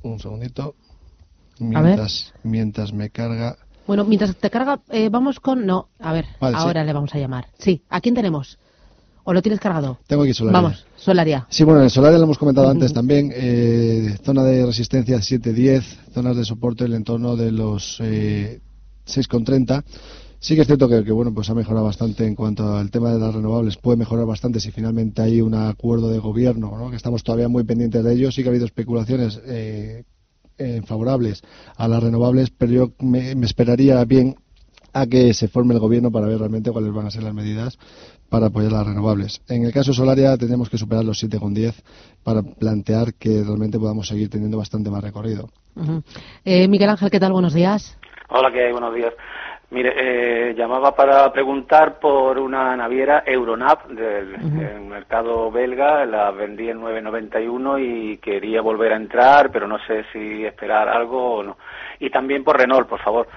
Un 0.04 0.20
segundito. 0.20 0.76
Mientras, 1.60 2.34
mientras 2.44 2.94
me 2.94 3.10
carga. 3.10 3.58
Bueno, 3.88 4.06
mientras 4.06 4.36
te 4.36 4.50
carga, 4.50 4.82
eh, 4.90 5.10
vamos 5.10 5.40
con. 5.40 5.66
No, 5.66 5.90
a 6.00 6.14
ver, 6.14 6.26
vale, 6.40 6.58
ahora 6.58 6.82
sí. 6.82 6.88
le 6.88 6.94
vamos 6.94 7.14
a 7.16 7.20
llamar. 7.20 7.48
Sí, 7.58 7.84
¿a 7.90 8.02
quién 8.02 8.16
tenemos? 8.16 8.58
¿O 9.26 9.34
lo 9.34 9.42
tienes 9.42 9.60
cargado? 9.60 10.00
Tengo 10.08 10.24
aquí 10.24 10.34
Solaria. 10.34 10.62
Vamos, 10.62 10.86
Solaria. 10.98 11.48
Sí, 11.50 11.64
bueno, 11.64 11.82
el 11.82 11.90
Solaria 11.90 12.18
lo 12.18 12.26
hemos 12.26 12.38
comentado 12.38 12.70
antes 12.70 12.92
también. 12.92 13.32
Eh, 13.34 14.18
zona 14.24 14.44
de 14.44 14.66
resistencia 14.66 15.18
7.10, 15.18 16.12
zonas 16.14 16.36
de 16.36 16.44
soporte 16.44 16.84
en 16.84 16.92
el 16.92 16.98
entorno 16.98 17.38
de 17.38 17.52
los 17.52 18.00
eh, 18.02 18.60
6,30. 19.08 19.84
Sí 20.44 20.56
que 20.56 20.62
es 20.62 20.68
cierto 20.68 20.90
que, 20.90 21.06
que, 21.06 21.12
bueno 21.14 21.34
pues 21.34 21.50
ha 21.50 21.54
mejorado 21.54 21.86
bastante 21.86 22.28
en 22.28 22.36
cuanto 22.36 22.76
al 22.76 22.92
tema 22.92 23.14
de 23.14 23.18
las 23.18 23.34
renovables. 23.34 23.78
Puede 23.78 23.96
mejorar 23.96 24.26
bastante 24.26 24.60
si 24.60 24.72
finalmente 24.72 25.22
hay 25.22 25.40
un 25.40 25.56
acuerdo 25.56 26.10
de 26.10 26.20
gobierno, 26.20 26.78
¿no? 26.78 26.90
que 26.90 26.98
estamos 26.98 27.24
todavía 27.24 27.48
muy 27.48 27.64
pendientes 27.64 28.04
de 28.04 28.14
ello. 28.14 28.30
Sí 28.30 28.42
que 28.42 28.50
ha 28.50 28.52
habido 28.52 28.66
especulaciones 28.66 29.42
eh, 29.46 30.04
eh, 30.58 30.82
favorables 30.86 31.44
a 31.78 31.88
las 31.88 32.04
renovables, 32.04 32.50
pero 32.50 32.74
yo 32.74 32.92
me, 33.00 33.36
me 33.36 33.46
esperaría 33.46 34.04
bien 34.04 34.36
a 34.92 35.06
que 35.06 35.34
se 35.34 35.48
forme 35.48 35.76
el 35.76 35.80
gobierno 35.80 36.12
para 36.12 36.28
ver 36.28 36.40
realmente 36.40 36.72
cuáles 36.72 36.94
van 36.94 37.06
a 37.06 37.12
ser 37.12 37.24
las 37.24 37.34
medidas 37.34 37.80
para 38.28 38.48
apoyar 38.48 38.74
las 38.74 38.86
renovables. 38.86 39.42
En 39.48 39.64
el 39.64 39.72
caso 39.72 39.94
Solaria 39.94 40.36
tenemos 40.36 40.70
que 40.70 40.78
superar 40.78 41.06
los 41.06 41.24
7,10 41.24 41.74
para 42.22 42.44
plantear 42.44 43.14
que 43.14 43.44
realmente 43.46 43.80
podamos 43.80 44.10
seguir 44.10 44.30
teniendo 44.30 44.58
bastante 44.58 44.90
más 44.90 45.02
recorrido. 45.02 45.48
Uh 45.76 45.84
-huh. 45.84 46.04
eh, 46.44 46.68
Miguel 46.68 46.90
Ángel, 46.90 47.10
¿qué 47.10 47.22
tal? 47.22 47.32
Buenos 47.32 47.54
días. 47.54 47.98
Hola, 48.28 48.52
¿qué 48.52 48.66
hay? 48.66 48.72
Buenos 48.74 48.94
días. 48.94 49.14
Mire, 49.74 49.94
eh, 49.98 50.54
llamaba 50.56 50.96
para 50.96 51.34
preguntar 51.34 52.00
por 52.00 52.38
una 52.38 52.76
naviera 52.78 53.24
Euronap 53.26 53.88
del, 53.88 54.36
uh 54.36 54.38
-huh. 54.38 54.86
mercado 54.88 55.50
belga, 55.50 56.06
la 56.06 56.30
vendí 56.30 56.70
en 56.70 56.80
9.91 56.80 57.80
y 57.80 58.18
quería 58.18 58.62
volver 58.62 58.94
a 58.94 58.98
entrar, 58.98 59.52
pero 59.52 59.68
no 59.68 59.80
sé 59.88 60.06
si 60.14 60.46
esperar 60.46 60.88
algo 60.90 61.38
o 61.38 61.44
no. 61.44 61.58
Y 62.00 62.12
también 62.12 62.44
por 62.44 62.58
Renault, 62.58 62.88
por 62.88 63.00
favor 63.00 63.28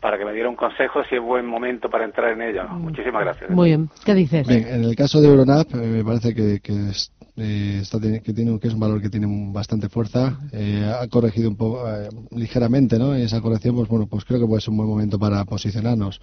para 0.00 0.18
que 0.18 0.24
me 0.24 0.32
diera 0.32 0.48
un 0.48 0.56
consejo 0.56 1.02
si 1.08 1.16
es 1.16 1.22
buen 1.22 1.46
momento 1.46 1.88
para 1.88 2.04
entrar 2.04 2.30
en 2.32 2.42
ella. 2.42 2.64
¿no? 2.64 2.78
Muchísimas 2.78 3.24
gracias. 3.24 3.50
Muy 3.50 3.70
bien. 3.70 3.88
¿Qué 4.04 4.14
dices? 4.14 4.46
Bien, 4.46 4.66
en 4.68 4.84
el 4.84 4.94
caso 4.94 5.20
de 5.20 5.28
Euronap 5.28 5.66
eh, 5.74 5.78
me 5.78 6.04
parece 6.04 6.34
que, 6.34 6.60
que, 6.62 6.72
es, 6.90 7.10
eh, 7.36 7.80
está, 7.82 8.00
que, 8.00 8.32
tiene, 8.32 8.58
que 8.58 8.68
es 8.68 8.74
un 8.74 8.80
valor 8.80 9.00
que 9.02 9.10
tiene 9.10 9.26
bastante 9.52 9.88
fuerza. 9.88 10.38
Eh, 10.52 10.90
ha 11.00 11.06
corregido 11.08 11.50
un 11.50 11.56
poco 11.56 11.86
eh, 11.88 12.08
ligeramente, 12.30 12.98
¿no? 12.98 13.16
Y 13.18 13.22
esa 13.22 13.40
corrección, 13.40 13.74
pues 13.76 13.88
bueno, 13.88 14.06
pues 14.06 14.24
creo 14.24 14.40
que 14.40 14.46
puede 14.46 14.60
ser 14.60 14.70
un 14.70 14.78
buen 14.78 14.88
momento 14.88 15.18
para 15.18 15.44
posicionarnos. 15.44 16.20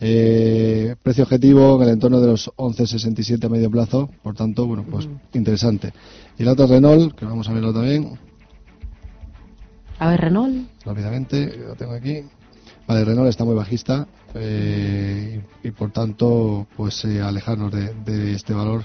Eh, 0.00 0.96
precio 1.02 1.24
objetivo 1.24 1.76
en 1.76 1.88
el 1.88 1.94
entorno 1.94 2.20
de 2.20 2.26
los 2.26 2.50
11.67 2.56 3.44
a 3.44 3.48
medio 3.48 3.70
plazo, 3.70 4.10
por 4.22 4.34
tanto, 4.34 4.66
bueno, 4.66 4.84
pues 4.90 5.06
uh 5.06 5.10
-huh. 5.10 5.18
interesante. 5.32 5.92
Y 6.38 6.44
la 6.44 6.52
otra 6.52 6.66
Renault, 6.66 7.14
que 7.14 7.24
vamos 7.24 7.48
a 7.48 7.52
verlo 7.52 7.72
también. 7.72 8.18
A 9.98 10.10
ver, 10.10 10.20
Renault. 10.20 10.68
Rápidamente, 10.84 11.56
lo 11.56 11.74
tengo 11.74 11.92
aquí. 11.92 12.22
Vale, 12.86 13.04
Renault 13.04 13.28
está 13.28 13.44
muy 13.44 13.54
bajista 13.54 14.08
eh, 14.34 15.42
y, 15.62 15.68
y, 15.68 15.70
por 15.70 15.92
tanto, 15.92 16.66
pues 16.76 17.04
eh, 17.04 17.20
alejarnos 17.20 17.70
de, 17.72 17.94
de, 18.04 18.32
este 18.34 18.52
valor 18.52 18.84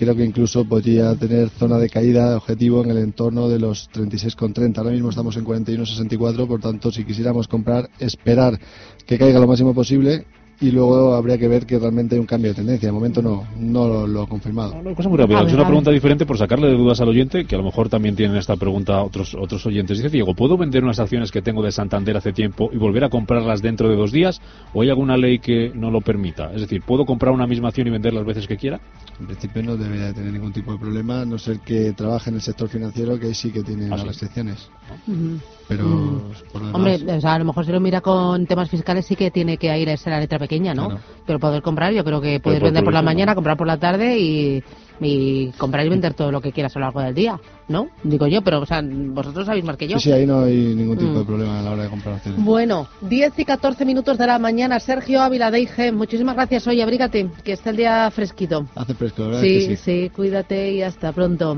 creo 0.00 0.16
que 0.16 0.24
incluso 0.24 0.64
podría 0.64 1.14
tener 1.14 1.50
zona 1.50 1.76
de 1.76 1.90
caída 1.90 2.30
de 2.30 2.36
objetivo 2.36 2.82
en 2.82 2.90
el 2.90 2.96
entorno 2.96 3.50
de 3.50 3.58
los 3.58 3.90
36,30. 3.90 4.78
Ahora 4.78 4.92
mismo 4.92 5.10
estamos 5.10 5.36
en 5.36 5.44
41,64, 5.44 6.48
por 6.48 6.58
tanto, 6.58 6.90
si 6.90 7.04
quisiéramos 7.04 7.46
comprar, 7.46 7.90
esperar 7.98 8.58
que 9.04 9.18
caiga 9.18 9.38
lo 9.38 9.46
máximo 9.46 9.74
posible 9.74 10.24
y 10.60 10.70
luego 10.70 11.14
habría 11.14 11.38
que 11.38 11.48
ver 11.48 11.64
que 11.64 11.78
realmente 11.78 12.14
hay 12.14 12.20
un 12.20 12.26
cambio 12.26 12.50
de 12.50 12.56
tendencia. 12.56 12.88
De 12.88 12.92
momento 12.92 13.22
no, 13.22 13.46
no 13.56 13.88
lo, 13.88 14.06
lo 14.06 14.22
ha 14.22 14.26
confirmado. 14.26 14.74
Una 14.74 14.94
cosa 14.94 15.08
muy 15.08 15.18
rápida, 15.18 15.42
es 15.42 15.52
una 15.54 15.66
pregunta 15.66 15.90
diferente 15.90 16.26
por 16.26 16.36
sacarle 16.36 16.68
de 16.68 16.74
dudas 16.74 17.00
al 17.00 17.08
oyente, 17.08 17.46
que 17.46 17.54
a 17.54 17.58
lo 17.58 17.64
mejor 17.64 17.88
también 17.88 18.14
tienen 18.14 18.36
esta 18.36 18.56
pregunta 18.56 19.02
otros 19.02 19.34
otros 19.34 19.64
oyentes. 19.66 19.98
Dice 19.98 20.10
Diego, 20.10 20.34
¿puedo 20.34 20.56
vender 20.58 20.84
unas 20.84 21.00
acciones 21.00 21.30
que 21.30 21.40
tengo 21.42 21.62
de 21.62 21.72
Santander 21.72 22.16
hace 22.16 22.32
tiempo 22.32 22.70
y 22.72 22.76
volver 22.76 23.04
a 23.04 23.08
comprarlas 23.08 23.62
dentro 23.62 23.88
de 23.88 23.96
dos 23.96 24.12
días? 24.12 24.40
¿O 24.74 24.82
hay 24.82 24.90
alguna 24.90 25.16
ley 25.16 25.38
que 25.38 25.72
no 25.74 25.90
lo 25.90 26.00
permita? 26.02 26.52
Es 26.54 26.60
decir, 26.60 26.82
¿puedo 26.82 27.06
comprar 27.06 27.32
una 27.32 27.46
misma 27.46 27.68
acción 27.68 27.86
y 27.86 27.90
vender 27.90 28.12
las 28.12 28.26
veces 28.26 28.46
que 28.46 28.56
quiera? 28.56 28.80
En 29.18 29.26
principio 29.26 29.62
no 29.62 29.76
debería 29.76 30.12
tener 30.12 30.32
ningún 30.32 30.52
tipo 30.52 30.72
de 30.72 30.78
problema, 30.78 31.22
a 31.22 31.24
no 31.24 31.38
ser 31.38 31.60
que 31.60 31.92
trabaje 31.92 32.30
en 32.30 32.36
el 32.36 32.42
sector 32.42 32.68
financiero, 32.68 33.18
que 33.18 33.26
ahí 33.26 33.34
sí 33.34 33.50
que 33.50 33.62
tiene 33.62 33.86
¿Ah, 33.86 33.90
las 33.90 34.00
sí? 34.02 34.06
restricciones. 34.08 34.70
Pero 35.68 35.84
Mm. 35.84 36.18
por 36.52 36.62
lo 36.62 36.66
demás, 36.66 36.74
Hombre, 36.74 37.16
o 37.16 37.20
sea, 37.20 37.34
a 37.34 37.38
lo 37.38 37.44
mejor 37.44 37.64
si 37.64 37.70
lo 37.70 37.78
mira 37.80 38.00
con 38.00 38.44
temas 38.46 38.68
fiscales 38.68 39.06
sí 39.06 39.14
que 39.14 39.30
tiene 39.30 39.56
que 39.56 39.78
irse 39.78 40.10
la 40.10 40.18
letra 40.18 40.38
pequeña, 40.38 40.49
¿no? 40.58 40.86
Claro. 40.88 41.00
Pero 41.26 41.38
poder 41.38 41.62
comprar, 41.62 41.92
yo 41.92 42.02
creo 42.02 42.20
que 42.20 42.40
por 42.40 42.58
vender 42.60 42.82
por 42.82 42.92
la 42.92 43.02
mañana, 43.02 43.34
comprar 43.34 43.56
por 43.56 43.66
la 43.66 43.76
tarde 43.78 44.18
y, 44.18 44.62
y 45.00 45.50
comprar 45.58 45.86
y 45.86 45.88
vender 45.88 46.14
todo 46.14 46.32
lo 46.32 46.40
que 46.40 46.50
quieras 46.50 46.74
a 46.74 46.80
lo 46.80 46.86
largo 46.86 47.00
del 47.00 47.14
día, 47.14 47.38
¿no? 47.68 47.88
Digo 48.02 48.26
yo, 48.26 48.42
pero 48.42 48.60
o 48.60 48.66
sea, 48.66 48.82
vosotros 48.84 49.46
sabéis 49.46 49.64
más 49.64 49.76
que 49.76 49.86
yo. 49.86 49.98
sí, 49.98 50.08
sí, 50.08 50.12
ahí 50.12 50.26
no 50.26 50.40
hay 50.40 50.74
ningún 50.74 50.96
tipo 50.98 51.10
Mm. 51.12 51.18
de 51.18 51.24
problema 51.24 51.60
a 51.60 51.62
la 51.62 51.70
hora 51.70 51.82
de 51.84 51.88
comprar 51.88 52.14
acciones. 52.16 52.44
Bueno, 52.44 52.88
10 53.02 53.38
y 53.38 53.44
14 53.44 53.84
minutos 53.84 54.18
de 54.18 54.26
la 54.26 54.38
mañana. 54.40 54.80
Sergio 54.80 55.20
Ávila 55.22 55.50
de 55.50 55.60
IG, 55.60 55.92
muchísimas 55.92 56.34
gracias. 56.34 56.66
Oye, 56.66 56.82
abrígate, 56.82 57.30
que 57.44 57.52
está 57.52 57.70
el 57.70 57.76
día 57.76 58.10
fresquito. 58.10 58.66
Hace 58.74 58.94
fresco, 58.94 59.26
verdad 59.26 59.40
Sí, 59.42 59.60
sí. 59.62 59.76
sí, 59.76 60.10
cuídate 60.14 60.72
y 60.72 60.82
hasta 60.82 61.12
pronto. 61.12 61.56